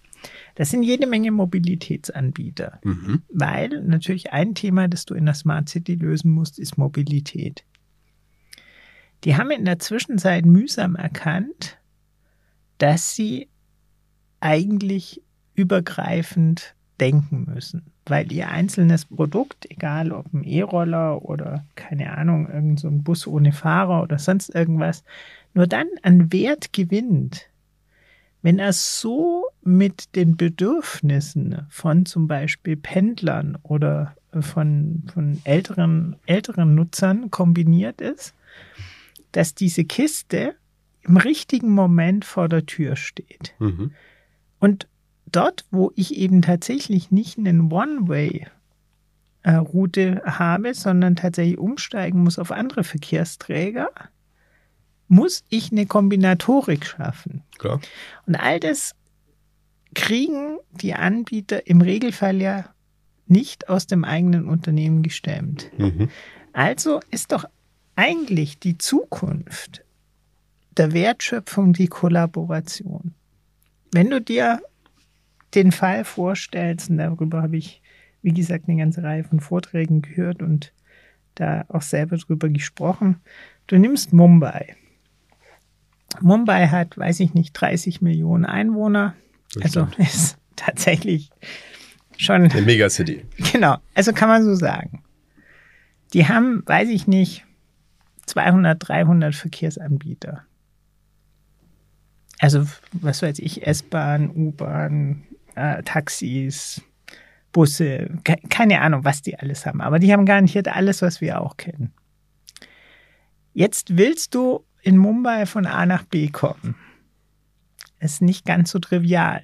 Das 0.55 0.69
sind 0.69 0.83
jede 0.83 1.07
Menge 1.07 1.31
Mobilitätsanbieter, 1.31 2.79
mhm. 2.83 3.21
weil 3.29 3.81
natürlich 3.83 4.33
ein 4.33 4.55
Thema, 4.55 4.87
das 4.87 5.05
du 5.05 5.13
in 5.13 5.25
der 5.25 5.35
Smart 5.35 5.69
City 5.69 5.95
lösen 5.95 6.31
musst, 6.31 6.59
ist 6.59 6.77
Mobilität. 6.77 7.63
Die 9.23 9.35
haben 9.35 9.51
in 9.51 9.65
der 9.65 9.79
Zwischenzeit 9.79 10.45
mühsam 10.45 10.95
erkannt, 10.95 11.77
dass 12.77 13.15
sie 13.15 13.49
eigentlich 14.39 15.21
übergreifend 15.55 16.75
denken 16.99 17.45
müssen, 17.53 17.91
weil 18.05 18.31
ihr 18.31 18.49
einzelnes 18.49 19.05
Produkt, 19.05 19.69
egal 19.69 20.11
ob 20.11 20.33
ein 20.33 20.43
E-Roller 20.43 21.23
oder 21.23 21.65
keine 21.75 22.17
Ahnung, 22.17 22.47
irgendein 22.47 22.77
so 22.77 22.89
Bus 22.91 23.27
ohne 23.27 23.51
Fahrer 23.51 24.03
oder 24.03 24.19
sonst 24.19 24.53
irgendwas, 24.53 25.03
nur 25.53 25.67
dann 25.67 25.87
an 26.03 26.31
Wert 26.31 26.73
gewinnt, 26.73 27.48
wenn 28.41 28.59
er 28.59 28.73
so 28.73 29.45
mit 29.61 30.15
den 30.15 30.37
Bedürfnissen 30.37 31.65
von 31.69 32.05
zum 32.05 32.27
Beispiel 32.27 32.77
Pendlern 32.77 33.57
oder 33.63 34.15
von, 34.39 35.03
von 35.13 35.41
älteren, 35.43 36.15
älteren 36.25 36.75
Nutzern 36.75 37.31
kombiniert 37.31 37.99
ist, 38.01 38.33
dass 39.31 39.55
diese 39.55 39.83
Kiste 39.83 40.55
im 41.01 41.17
richtigen 41.17 41.71
Moment 41.71 42.23
vor 42.25 42.47
der 42.49 42.65
Tür 42.65 42.95
steht. 42.95 43.53
Mhm. 43.59 43.91
Und 44.59 44.87
dort, 45.25 45.65
wo 45.71 45.91
ich 45.95 46.15
eben 46.15 46.41
tatsächlich 46.41 47.11
nicht 47.11 47.37
einen 47.37 47.71
One-Way-Route 47.71 50.21
habe, 50.25 50.73
sondern 50.73 51.15
tatsächlich 51.15 51.57
umsteigen 51.57 52.23
muss 52.23 52.39
auf 52.39 52.51
andere 52.51 52.83
Verkehrsträger, 52.83 53.89
muss 55.09 55.43
ich 55.49 55.71
eine 55.71 55.85
Kombinatorik 55.85 56.85
schaffen. 56.85 57.43
Klar. 57.57 57.81
Und 58.25 58.35
all 58.35 58.59
das 58.59 58.95
kriegen 59.93 60.57
die 60.71 60.93
Anbieter 60.93 61.67
im 61.67 61.81
Regelfall 61.81 62.41
ja 62.41 62.69
nicht 63.27 63.69
aus 63.69 63.87
dem 63.87 64.05
eigenen 64.05 64.47
Unternehmen 64.47 65.03
gestemmt. 65.03 65.69
Mhm. 65.77 66.09
Also 66.53 66.99
ist 67.11 67.31
doch 67.31 67.45
eigentlich 67.95 68.59
die 68.59 68.77
Zukunft 68.77 69.83
der 70.77 70.93
Wertschöpfung 70.93 71.73
die 71.73 71.87
Kollaboration. 71.87 73.13
Wenn 73.91 74.09
du 74.09 74.21
dir 74.21 74.61
den 75.53 75.71
Fall 75.71 76.05
vorstellst, 76.05 76.89
und 76.89 76.97
darüber 76.97 77.41
habe 77.41 77.57
ich, 77.57 77.81
wie 78.21 78.33
gesagt, 78.33 78.69
eine 78.69 78.77
ganze 78.77 79.03
Reihe 79.03 79.23
von 79.23 79.39
Vorträgen 79.39 80.01
gehört 80.01 80.41
und 80.41 80.73
da 81.35 81.65
auch 81.67 81.81
selber 81.81 82.17
drüber 82.17 82.49
gesprochen, 82.49 83.21
du 83.67 83.77
nimmst 83.77 84.13
Mumbai. 84.13 84.75
Mumbai 86.21 86.67
hat, 86.67 86.97
weiß 86.97 87.19
ich 87.19 87.33
nicht, 87.33 87.53
30 87.53 88.01
Millionen 88.01 88.45
Einwohner. 88.45 89.15
Also 89.61 89.87
ist 89.97 90.37
tatsächlich 90.55 91.29
schon. 92.17 92.49
Eine 92.49 92.61
Megacity. 92.61 93.25
Genau, 93.51 93.77
also 93.93 94.13
kann 94.13 94.29
man 94.29 94.43
so 94.43 94.55
sagen. 94.55 95.03
Die 96.13 96.27
haben, 96.27 96.63
weiß 96.65 96.89
ich 96.89 97.07
nicht, 97.07 97.45
200, 98.25 98.77
300 98.87 99.35
Verkehrsanbieter. 99.35 100.43
Also, 102.39 102.65
was 102.93 103.21
weiß 103.21 103.39
ich, 103.39 103.67
S-Bahn, 103.67 104.31
U-Bahn, 104.31 105.23
äh, 105.55 105.83
Taxis, 105.83 106.81
Busse, 107.51 108.09
ke 108.23 108.37
keine 108.49 108.81
Ahnung, 108.81 109.03
was 109.03 109.21
die 109.21 109.37
alles 109.37 109.65
haben. 109.65 109.81
Aber 109.81 109.99
die 109.99 110.13
haben 110.13 110.25
garantiert 110.25 110.67
alles, 110.67 111.01
was 111.01 111.21
wir 111.21 111.41
auch 111.41 111.57
kennen. 111.57 111.91
Jetzt 113.53 113.97
willst 113.97 114.35
du 114.35 114.63
in 114.81 114.97
Mumbai 114.97 115.45
von 115.45 115.65
A 115.65 115.85
nach 115.85 116.03
B 116.03 116.29
kommen. 116.29 116.75
Ist 117.99 118.21
nicht 118.21 118.45
ganz 118.45 118.71
so 118.71 118.79
trivial. 118.79 119.43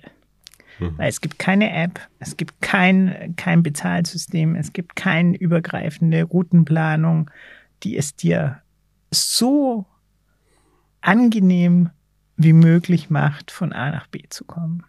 Mhm. 0.80 0.98
Weil 0.98 1.10
es 1.10 1.22
gibt 1.22 1.40
keine 1.40 1.72
App, 1.74 2.00
es 2.20 2.38
gibt 2.38 2.62
kein, 2.62 3.34
kein 3.36 3.64
Bezahlsystem, 3.64 4.56
es 4.56 4.74
gibt 4.74 4.96
keine 4.96 5.38
übergreifende 5.38 6.24
Routenplanung, 6.24 7.30
die 7.84 7.98
es 7.98 8.16
dir 8.16 8.62
so 9.12 9.86
angenehm 11.02 11.92
wie 12.38 12.54
möglich 12.54 13.10
macht, 13.10 13.52
von 13.52 13.72
A 13.72 13.92
nach 13.92 14.08
B 14.08 14.24
zu 14.30 14.44
kommen. 14.44 14.84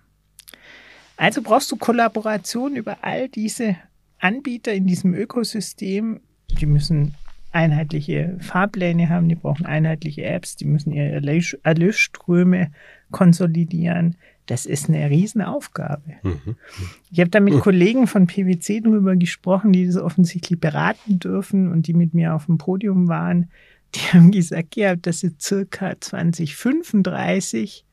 Also 1.17 1.43
brauchst 1.43 1.71
du 1.71 1.77
Kollaboration 1.77 2.77
über 2.77 2.99
all 3.03 3.29
diese 3.29 3.77
Anbieter 4.19 4.73
in 4.73 4.87
diesem 4.87 5.15
Ökosystem. 5.15 6.21
Die 6.51 6.67
müssen 6.67 7.15
einheitliche 7.53 8.37
Fahrpläne 8.41 9.09
haben, 9.09 9.29
die 9.29 9.35
brauchen 9.35 9.67
einheitliche 9.67 10.25
Apps, 10.25 10.57
die 10.57 10.67
müssen 10.67 10.93
ihre 10.93 11.23
Erlösströme 11.63 12.71
konsolidieren. 13.11 14.17
Das 14.47 14.67
ist 14.67 14.89
eine 14.89 15.11
Riesenaufgabe. 15.11 16.15
Mhm. 16.23 16.57
Ich 17.11 17.19
habe 17.21 17.31
da 17.31 17.41
mit 17.41 17.55
mhm. 17.55 17.61
Kollegen 17.61 18.07
von 18.07 18.27
PwC 18.27 18.81
drüber 18.81 19.17
gesprochen, 19.17 19.73
die 19.73 19.87
das 19.87 19.97
offensichtlich 19.97 20.61
beraten 20.61 21.19
dürfen 21.19 21.73
und 21.73 21.87
die 21.89 21.95
mit 21.95 22.15
mir 22.15 22.35
auf 22.35 22.47
dem 22.47 22.59
Podium 22.59 23.09
waren. 23.09 23.51
Die 23.95 24.01
haben 24.13 24.31
gesagt, 24.31 24.77
ja, 24.77 24.95
dass 24.95 25.21
sie 25.21 25.35
circa 25.41 26.01
2035 26.01 27.85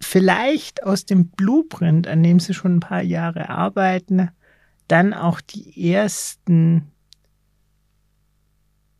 vielleicht 0.00 0.84
aus 0.84 1.06
dem 1.06 1.28
Blueprint, 1.28 2.06
an 2.06 2.22
dem 2.22 2.38
sie 2.38 2.54
schon 2.54 2.76
ein 2.76 2.80
paar 2.80 3.02
Jahre 3.02 3.48
arbeiten, 3.48 4.28
dann 4.88 5.14
auch 5.14 5.40
die 5.40 5.92
ersten 5.92 6.92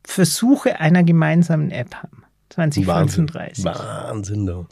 Versuche 0.07 0.79
einer 0.79 1.03
gemeinsamen 1.03 1.69
App 1.69 1.93
haben. 1.95 2.23
2035. 2.49 3.65
Wahnsinn, 3.65 3.85
Wahnsinn 3.85 4.45
doch. 4.45 4.67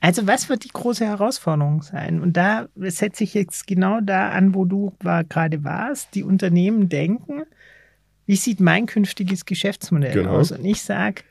Also 0.00 0.26
was 0.26 0.48
wird 0.48 0.64
die 0.64 0.68
große 0.68 1.04
Herausforderung 1.04 1.82
sein? 1.82 2.20
Und 2.20 2.36
da 2.36 2.68
setze 2.76 3.24
ich 3.24 3.34
jetzt 3.34 3.66
genau 3.66 4.00
da 4.00 4.30
an, 4.30 4.54
wo 4.54 4.64
du 4.64 4.94
war, 5.00 5.24
gerade 5.24 5.64
warst. 5.64 6.14
Die 6.14 6.22
Unternehmen 6.22 6.88
denken, 6.88 7.42
wie 8.26 8.36
sieht 8.36 8.60
mein 8.60 8.86
künftiges 8.86 9.44
Geschäftsmodell 9.44 10.14
genau. 10.14 10.38
aus? 10.38 10.52
Und 10.52 10.64
ich 10.64 10.82
sage, 10.82 11.22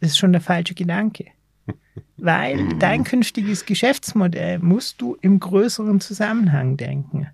das 0.00 0.10
ist 0.10 0.18
schon 0.18 0.32
der 0.32 0.40
falsche 0.40 0.74
Gedanke. 0.74 1.26
Weil 2.16 2.68
dein 2.80 3.04
künftiges 3.04 3.64
Geschäftsmodell 3.64 4.58
musst 4.58 5.00
du 5.00 5.16
im 5.20 5.38
größeren 5.38 6.00
Zusammenhang 6.00 6.76
denken 6.76 7.28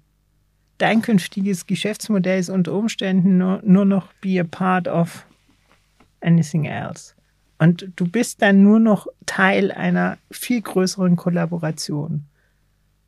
dein 0.82 1.02
künftiges 1.02 1.66
Geschäftsmodell 1.66 2.40
ist 2.40 2.50
unter 2.50 2.72
Umständen 2.72 3.38
nur, 3.38 3.60
nur 3.64 3.84
noch 3.84 4.12
be 4.20 4.40
a 4.40 4.44
part 4.44 4.88
of 4.88 5.26
anything 6.20 6.64
else. 6.64 7.14
Und 7.58 7.92
du 7.96 8.06
bist 8.06 8.40
dann 8.42 8.62
nur 8.62 8.80
noch 8.80 9.06
Teil 9.26 9.70
einer 9.70 10.16
viel 10.30 10.62
größeren 10.62 11.16
Kollaboration. 11.16 12.24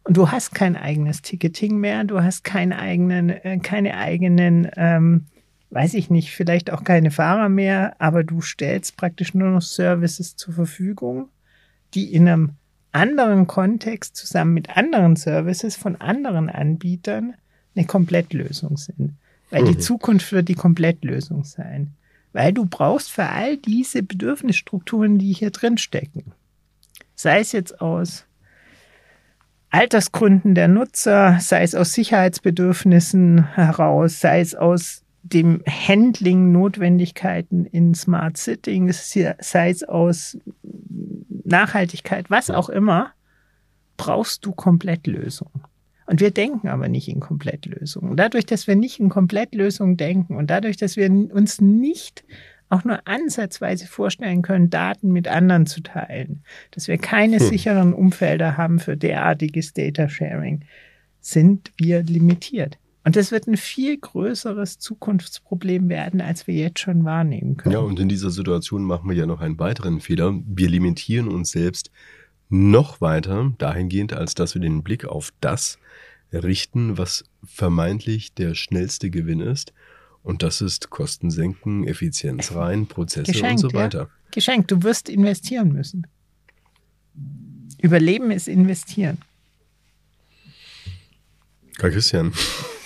Und 0.04 0.16
du 0.16 0.30
hast 0.30 0.54
kein 0.54 0.76
eigenes 0.76 1.22
Ticketing 1.22 1.78
mehr, 1.78 2.04
du 2.04 2.22
hast 2.22 2.44
keinen 2.44 2.72
eigenen, 2.72 3.30
äh, 3.30 3.58
keine 3.62 3.96
eigenen 3.96 4.68
ähm, 4.76 5.26
weiß 5.72 5.94
ich 5.94 6.10
nicht, 6.10 6.30
vielleicht 6.30 6.70
auch 6.70 6.84
keine 6.84 7.10
Fahrer 7.10 7.48
mehr, 7.48 7.96
aber 7.98 8.24
du 8.24 8.42
stellst 8.42 8.96
praktisch 8.96 9.32
nur 9.32 9.50
noch 9.50 9.62
Services 9.62 10.36
zur 10.36 10.52
Verfügung, 10.52 11.30
die 11.94 12.12
in 12.12 12.28
einem 12.28 12.50
anderen 12.92 13.46
Kontext 13.46 14.16
zusammen 14.16 14.52
mit 14.52 14.76
anderen 14.76 15.16
Services 15.16 15.76
von 15.76 15.96
anderen 15.96 16.50
Anbietern 16.50 17.34
eine 17.74 17.86
Komplettlösung 17.86 18.76
sind. 18.76 19.14
Weil 19.50 19.64
die 19.64 19.72
Mhm. 19.74 19.80
Zukunft 19.80 20.32
wird 20.32 20.48
die 20.48 20.54
Komplettlösung 20.54 21.44
sein. 21.44 21.94
Weil 22.32 22.52
du 22.52 22.64
brauchst 22.64 23.10
für 23.12 23.28
all 23.28 23.56
diese 23.58 24.02
Bedürfnisstrukturen, 24.02 25.18
die 25.18 25.32
hier 25.32 25.50
drin 25.50 25.76
stecken. 25.78 26.32
Sei 27.14 27.40
es 27.40 27.52
jetzt 27.52 27.80
aus 27.80 28.24
Altersgründen 29.70 30.54
der 30.54 30.68
Nutzer, 30.68 31.38
sei 31.40 31.62
es 31.62 31.74
aus 31.74 31.92
Sicherheitsbedürfnissen 31.94 33.54
heraus, 33.54 34.20
sei 34.20 34.40
es 34.40 34.54
aus 34.54 35.02
dem 35.22 35.62
Handling 35.66 36.52
Notwendigkeiten 36.52 37.64
in 37.64 37.94
Smart 37.94 38.36
Sitting, 38.36 38.92
sei 38.92 39.70
es 39.70 39.84
aus 39.84 40.36
Nachhaltigkeit, 41.44 42.28
was 42.30 42.50
auch 42.50 42.68
immer, 42.68 43.12
brauchst 43.96 44.44
du 44.44 44.52
Komplettlösungen. 44.52 45.62
Und 46.06 46.20
wir 46.20 46.30
denken 46.30 46.68
aber 46.68 46.88
nicht 46.88 47.08
in 47.08 47.20
Komplettlösungen. 47.20 48.16
Dadurch, 48.16 48.46
dass 48.46 48.66
wir 48.66 48.76
nicht 48.76 49.00
in 49.00 49.08
Komplettlösungen 49.08 49.96
denken 49.96 50.36
und 50.36 50.50
dadurch, 50.50 50.76
dass 50.76 50.96
wir 50.96 51.10
uns 51.10 51.60
nicht 51.60 52.24
auch 52.68 52.84
nur 52.84 53.06
ansatzweise 53.06 53.86
vorstellen 53.86 54.42
können, 54.42 54.70
Daten 54.70 55.12
mit 55.12 55.28
anderen 55.28 55.66
zu 55.66 55.82
teilen, 55.82 56.42
dass 56.70 56.88
wir 56.88 56.96
keine 56.96 57.38
Hm. 57.38 57.46
sicheren 57.46 57.92
Umfelder 57.92 58.56
haben 58.56 58.78
für 58.78 58.96
derartiges 58.96 59.74
Data 59.74 60.08
Sharing, 60.08 60.64
sind 61.20 61.70
wir 61.76 62.02
limitiert. 62.02 62.78
Und 63.04 63.16
das 63.16 63.30
wird 63.32 63.46
ein 63.46 63.56
viel 63.56 63.98
größeres 63.98 64.78
Zukunftsproblem 64.78 65.88
werden, 65.88 66.20
als 66.20 66.46
wir 66.46 66.54
jetzt 66.54 66.78
schon 66.80 67.04
wahrnehmen 67.04 67.56
können. 67.56 67.72
Ja, 67.72 67.80
und 67.80 67.98
in 67.98 68.08
dieser 68.08 68.30
Situation 68.30 68.84
machen 68.84 69.10
wir 69.10 69.16
ja 69.16 69.26
noch 69.26 69.40
einen 69.40 69.58
weiteren 69.58 70.00
Fehler. 70.00 70.40
Wir 70.46 70.68
limitieren 70.68 71.28
uns 71.28 71.50
selbst 71.50 71.90
noch 72.48 73.00
weiter 73.00 73.52
dahingehend, 73.58 74.12
als 74.12 74.34
dass 74.34 74.54
wir 74.54 74.62
den 74.62 74.82
Blick 74.82 75.04
auf 75.04 75.32
das 75.40 75.78
richten, 76.32 76.98
was 76.98 77.24
vermeintlich 77.44 78.34
der 78.34 78.54
schnellste 78.54 79.10
Gewinn 79.10 79.40
ist. 79.40 79.72
Und 80.22 80.42
das 80.42 80.60
ist 80.60 80.90
Kosten 80.90 81.30
senken, 81.30 81.86
Effizienz 81.86 82.52
rein, 82.52 82.86
Prozesse 82.86 83.44
und 83.44 83.58
so 83.58 83.68
ja. 83.68 83.74
weiter. 83.74 84.10
Geschenkt, 84.30 84.70
du 84.70 84.82
wirst 84.82 85.08
investieren 85.08 85.72
müssen. 85.72 86.06
Überleben 87.80 88.30
ist 88.30 88.48
investieren. 88.48 89.18
Karl 91.78 91.90
Christian, 91.90 92.32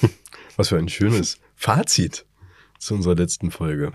was 0.57 0.71
für 0.71 0.79
ein 0.79 0.89
schönes 0.89 1.39
Fazit 1.55 2.25
zu 2.79 2.95
unserer 2.95 3.15
letzten 3.15 3.51
Folge. 3.51 3.93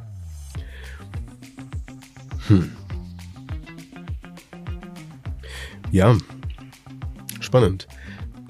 Hm. 2.48 2.72
Ja, 5.92 6.18
spannend. 7.40 7.88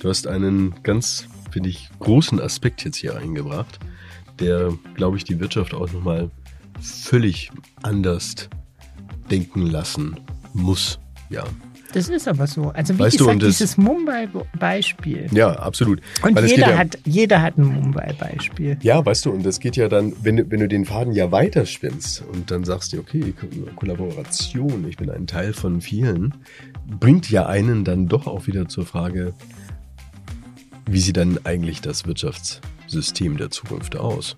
Du 0.02 0.10
hast 0.10 0.26
einen 0.28 0.74
ganz, 0.84 1.28
finde 1.52 1.70
ich, 1.70 1.90
großen 2.00 2.40
Aspekt 2.42 2.84
jetzt 2.84 2.98
hier 2.98 3.16
eingebracht, 3.18 3.80
der, 4.40 4.74
glaube 4.96 5.18
ich, 5.18 5.24
die 5.24 5.40
Wirtschaft 5.40 5.74
auch 5.74 5.92
nochmal 5.94 6.30
völlig 6.82 7.52
anders 7.84 8.50
denken 9.30 9.68
lassen 9.68 10.16
muss. 10.54 11.00
Ja, 11.30 11.44
Das 11.94 12.10
ist 12.10 12.28
aber 12.28 12.48
so. 12.48 12.70
Also 12.72 12.96
wie 12.96 13.00
Weißt 13.00 13.20
du, 13.20 13.26
gesagt, 13.26 13.44
das- 13.44 13.58
dieses 13.58 13.78
Mumbai-Beispiel. 13.78 15.28
ja, 15.34 15.52
absolut. 15.60 16.02
Und 16.24 16.36
Weil 16.36 16.46
jeder 16.48 16.72
ja- 16.72 16.78
hat, 16.78 16.98
jeder 17.06 17.42
hat 17.42 17.58
ein 17.58 17.66
Mumbai-Beispiel. 17.66 18.78
Ja, 18.82 19.06
weißt 19.06 19.26
du, 19.26 19.32
und 19.32 19.46
das 19.46 19.60
geht 19.60 19.76
ja 19.76 19.88
dann, 19.90 20.14
wenn, 20.24 20.38
du- 20.38 20.50
wenn 20.50 20.62
du 20.62 20.68
den 20.70 20.86
Faden 20.86 21.14
ja 21.14 21.32
weiterspinnst 21.32 22.24
und 22.34 22.50
dann 22.50 22.64
sagst 22.64 22.94
du, 22.94 23.00
okay, 23.00 23.34
Ko- 23.40 23.48
Kollaboration, 23.76 24.88
ich 24.88 24.98
bin 24.98 25.10
ein 25.10 25.28
Teil 25.28 25.54
von 25.54 25.80
vielen, 25.82 26.34
bringt 27.00 27.30
ja 27.30 27.46
einen 27.46 27.84
dann 27.84 28.08
doch 28.08 28.26
auch 28.26 28.48
wieder 28.48 28.68
zur 28.70 28.86
Frage, 28.86 29.34
wie 30.86 31.00
sieht 31.00 31.18
dann 31.18 31.40
eigentlich 31.44 31.82
das 31.82 32.06
Wirtschaftssystem 32.06 33.38
der 33.38 33.52
Zukunft 33.52 33.96
aus? 33.96 34.36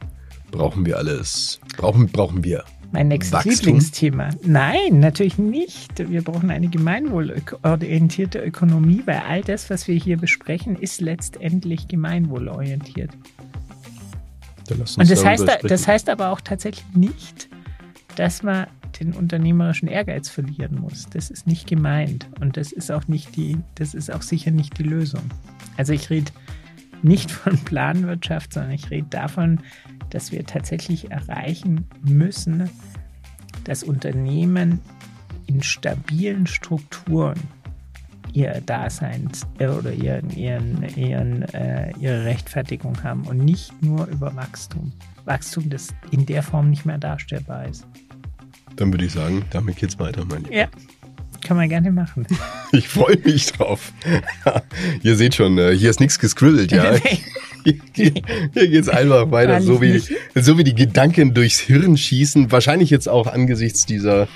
Brauchen 0.51 0.86
wir 0.86 0.97
alles? 0.97 1.60
Brauchen, 1.77 2.08
brauchen 2.08 2.43
wir 2.43 2.63
Mein 2.91 3.08
nächstes 3.08 3.34
Wachstum? 3.34 3.51
Lieblingsthema. 3.51 4.29
Nein, 4.43 4.99
natürlich 4.99 5.38
nicht. 5.38 6.10
Wir 6.10 6.21
brauchen 6.23 6.51
eine 6.51 6.67
gemeinwohlorientierte 6.67 8.39
Ökonomie, 8.39 9.01
weil 9.06 9.21
all 9.27 9.41
das, 9.41 9.69
was 9.69 9.88
wir 9.88 9.95
hier 9.95 10.17
besprechen, 10.17 10.75
ist 10.75 11.01
letztendlich 11.01 11.88
gemeinwohlorientiert. 11.88 13.12
Und 14.69 15.10
das 15.10 15.25
heißt, 15.25 15.45
das 15.63 15.88
heißt 15.88 16.10
aber 16.10 16.29
auch 16.29 16.41
tatsächlich 16.41 16.86
nicht, 16.93 17.49
dass 18.15 18.43
man 18.43 18.67
den 18.99 19.13
unternehmerischen 19.13 19.88
Ehrgeiz 19.88 20.29
verlieren 20.29 20.79
muss. 20.79 21.08
Das 21.10 21.29
ist 21.32 21.47
nicht 21.47 21.67
gemeint. 21.67 22.27
Und 22.39 22.58
das 22.58 22.71
ist 22.71 22.91
auch 22.91 23.08
nicht 23.08 23.36
die, 23.36 23.58
das 23.75 23.93
ist 23.93 24.13
auch 24.13 24.21
sicher 24.21 24.51
nicht 24.51 24.77
die 24.77 24.84
Lösung. 24.84 25.23
Also 25.77 25.93
ich 25.93 26.09
rede 26.09 26.31
nicht 27.01 27.31
von 27.31 27.57
Planwirtschaft, 27.57 28.53
sondern 28.53 28.71
ich 28.71 28.89
rede 28.89 29.07
davon, 29.09 29.59
dass 30.09 30.31
wir 30.31 30.45
tatsächlich 30.45 31.12
erreichen 31.12 31.88
müssen, 32.01 32.69
dass 33.63 33.83
Unternehmen 33.83 34.79
in 35.47 35.62
stabilen 35.63 36.47
Strukturen 36.47 37.39
ihr 38.33 38.62
Daseins 38.65 39.45
äh, 39.59 39.67
oder 39.67 39.91
ihren, 39.93 40.29
ihren, 40.31 40.83
ihren, 40.95 41.43
äh, 41.53 41.91
ihre 41.99 42.25
Rechtfertigung 42.25 43.03
haben 43.03 43.23
und 43.23 43.38
nicht 43.38 43.81
nur 43.81 44.07
über 44.07 44.36
Wachstum. 44.36 44.91
Wachstum, 45.25 45.69
das 45.69 45.89
in 46.12 46.25
der 46.25 46.43
Form 46.43 46.69
nicht 46.69 46.86
mehr 46.86 46.97
darstellbar 46.97 47.67
ist. 47.67 47.86
Dann 48.75 48.91
würde 48.91 49.05
ich 49.05 49.13
sagen, 49.13 49.45
damit 49.51 49.77
geht's 49.77 49.99
weiter, 49.99 50.25
mein 50.25 50.43
Lieber. 50.43 50.55
Ja, 50.55 50.67
kann 51.43 51.58
man 51.58 51.69
gerne 51.69 51.91
machen. 51.91 52.25
Ich 52.75 52.88
freue 52.88 53.17
mich 53.23 53.51
drauf. 53.51 53.93
Ihr 55.03 55.15
seht 55.15 55.36
schon, 55.36 55.60
äh, 55.60 55.75
hier 55.77 55.91
ist 55.91 55.99
nichts 55.99 56.17
gescribbelt, 56.17 56.71
ja. 56.71 56.95
Hier, 57.63 57.75
hier, 57.93 58.67
geht's 58.67 58.89
einfach 58.89 59.32
weiter, 59.32 59.62
so 59.62 59.82
wie, 59.82 60.01
so 60.36 60.58
wie 60.58 60.65
die 60.65 60.73
Gedanken 60.75 61.34
durchs 61.34 61.60
Hirn 61.62 61.95
schießen. 61.95 62.51
Wahrscheinlich 62.51 62.89
jetzt 62.89 63.08
auch 63.08 63.25
angesichts 63.27 63.86
dieser, 63.86 64.27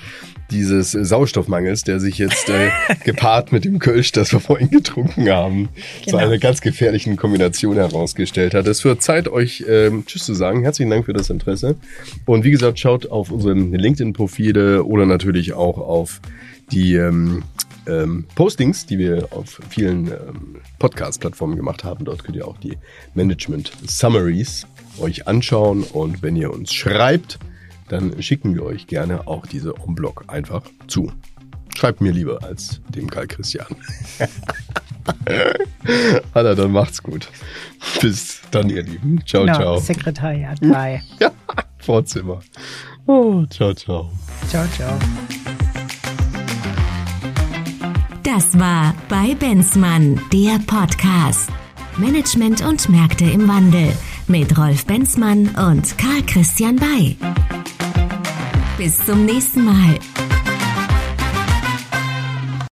dieses 0.50 0.92
Sauerstoffmangels, 0.92 1.82
der 1.82 2.00
sich 2.00 2.16
jetzt 2.16 2.48
äh, 2.48 2.70
gepaart 3.04 3.52
mit 3.52 3.66
dem 3.66 3.80
Kölsch, 3.80 4.12
das 4.12 4.32
wir 4.32 4.40
vorhin 4.40 4.70
getrunken 4.70 5.28
haben, 5.28 5.68
zu 6.04 6.12
Genau. 6.12 6.18
einer 6.18 6.38
ganz 6.38 6.62
gefährlichen 6.62 7.16
Kombination 7.16 7.76
herausgestellt 7.76 8.54
hat. 8.54 8.66
Es 8.66 8.82
wird 8.86 9.02
Zeit, 9.02 9.28
euch 9.28 9.62
ähm, 9.68 10.04
Tschüss 10.06 10.24
zu 10.24 10.32
sagen. 10.32 10.62
Herzlichen 10.62 10.88
Dank 10.88 11.04
für 11.04 11.12
das 11.12 11.28
Interesse. 11.28 11.76
Und 12.24 12.44
wie 12.44 12.50
gesagt, 12.50 12.78
schaut 12.78 13.10
auf 13.10 13.30
unsere 13.30 13.52
LinkedIn-Profile 13.52 14.84
oder 14.84 15.04
natürlich 15.04 15.52
auch 15.52 15.76
auf 15.76 16.22
die 16.70 16.94
ähm, 16.94 17.42
ähm, 17.86 18.26
Postings, 18.34 18.86
die 18.86 18.98
wir 18.98 19.28
auf 19.32 19.60
vielen 19.68 20.08
ähm, 20.08 20.56
Podcast-Plattformen 20.78 21.56
gemacht 21.56 21.84
haben. 21.84 22.04
Dort 22.04 22.24
könnt 22.24 22.36
ihr 22.36 22.46
auch 22.46 22.58
die 22.58 22.76
Management-Summaries 23.14 24.66
euch 25.00 25.26
anschauen. 25.26 25.82
Und 25.82 26.22
wenn 26.22 26.36
ihr 26.36 26.52
uns 26.52 26.72
schreibt, 26.72 27.38
dann 27.88 28.20
schicken 28.22 28.54
wir 28.54 28.64
euch 28.64 28.86
gerne 28.86 29.26
auch 29.26 29.46
diese 29.46 29.78
On-Blog 29.80 30.24
einfach 30.28 30.62
zu. 30.86 31.10
Schreibt 31.76 32.00
mir 32.00 32.12
lieber 32.12 32.42
als 32.42 32.80
dem 32.88 33.08
Karl 33.08 33.26
Christian. 33.26 33.66
Alter, 36.34 36.54
dann 36.54 36.72
macht's 36.72 37.02
gut. 37.02 37.28
Bis 38.00 38.40
dann, 38.50 38.68
ihr 38.68 38.82
Lieben. 38.82 39.24
Ciao, 39.24 39.44
genau, 39.44 39.58
ciao. 39.58 39.78
Sekretariat 39.78 40.58
bei. 40.60 41.02
Ja, 41.20 41.30
Vorzimmer. 41.78 42.40
Oh, 43.06 43.44
ciao, 43.46 43.72
ciao. 43.72 44.10
Ciao, 44.48 44.66
ciao. 44.76 44.98
Das 48.22 48.58
war 48.58 48.94
bei 49.08 49.34
Benzmann, 49.34 50.20
der 50.32 50.58
Podcast. 50.66 51.50
Management 51.96 52.64
und 52.64 52.88
Märkte 52.88 53.24
im 53.24 53.48
Wandel 53.48 53.92
mit 54.26 54.56
Rolf 54.56 54.86
Benzmann 54.86 55.48
und 55.48 55.96
Karl 55.98 56.22
Christian 56.26 56.76
Bay. 56.76 57.16
Bis 58.76 59.04
zum 59.04 59.24
nächsten 59.24 59.64
Mal. 59.64 59.98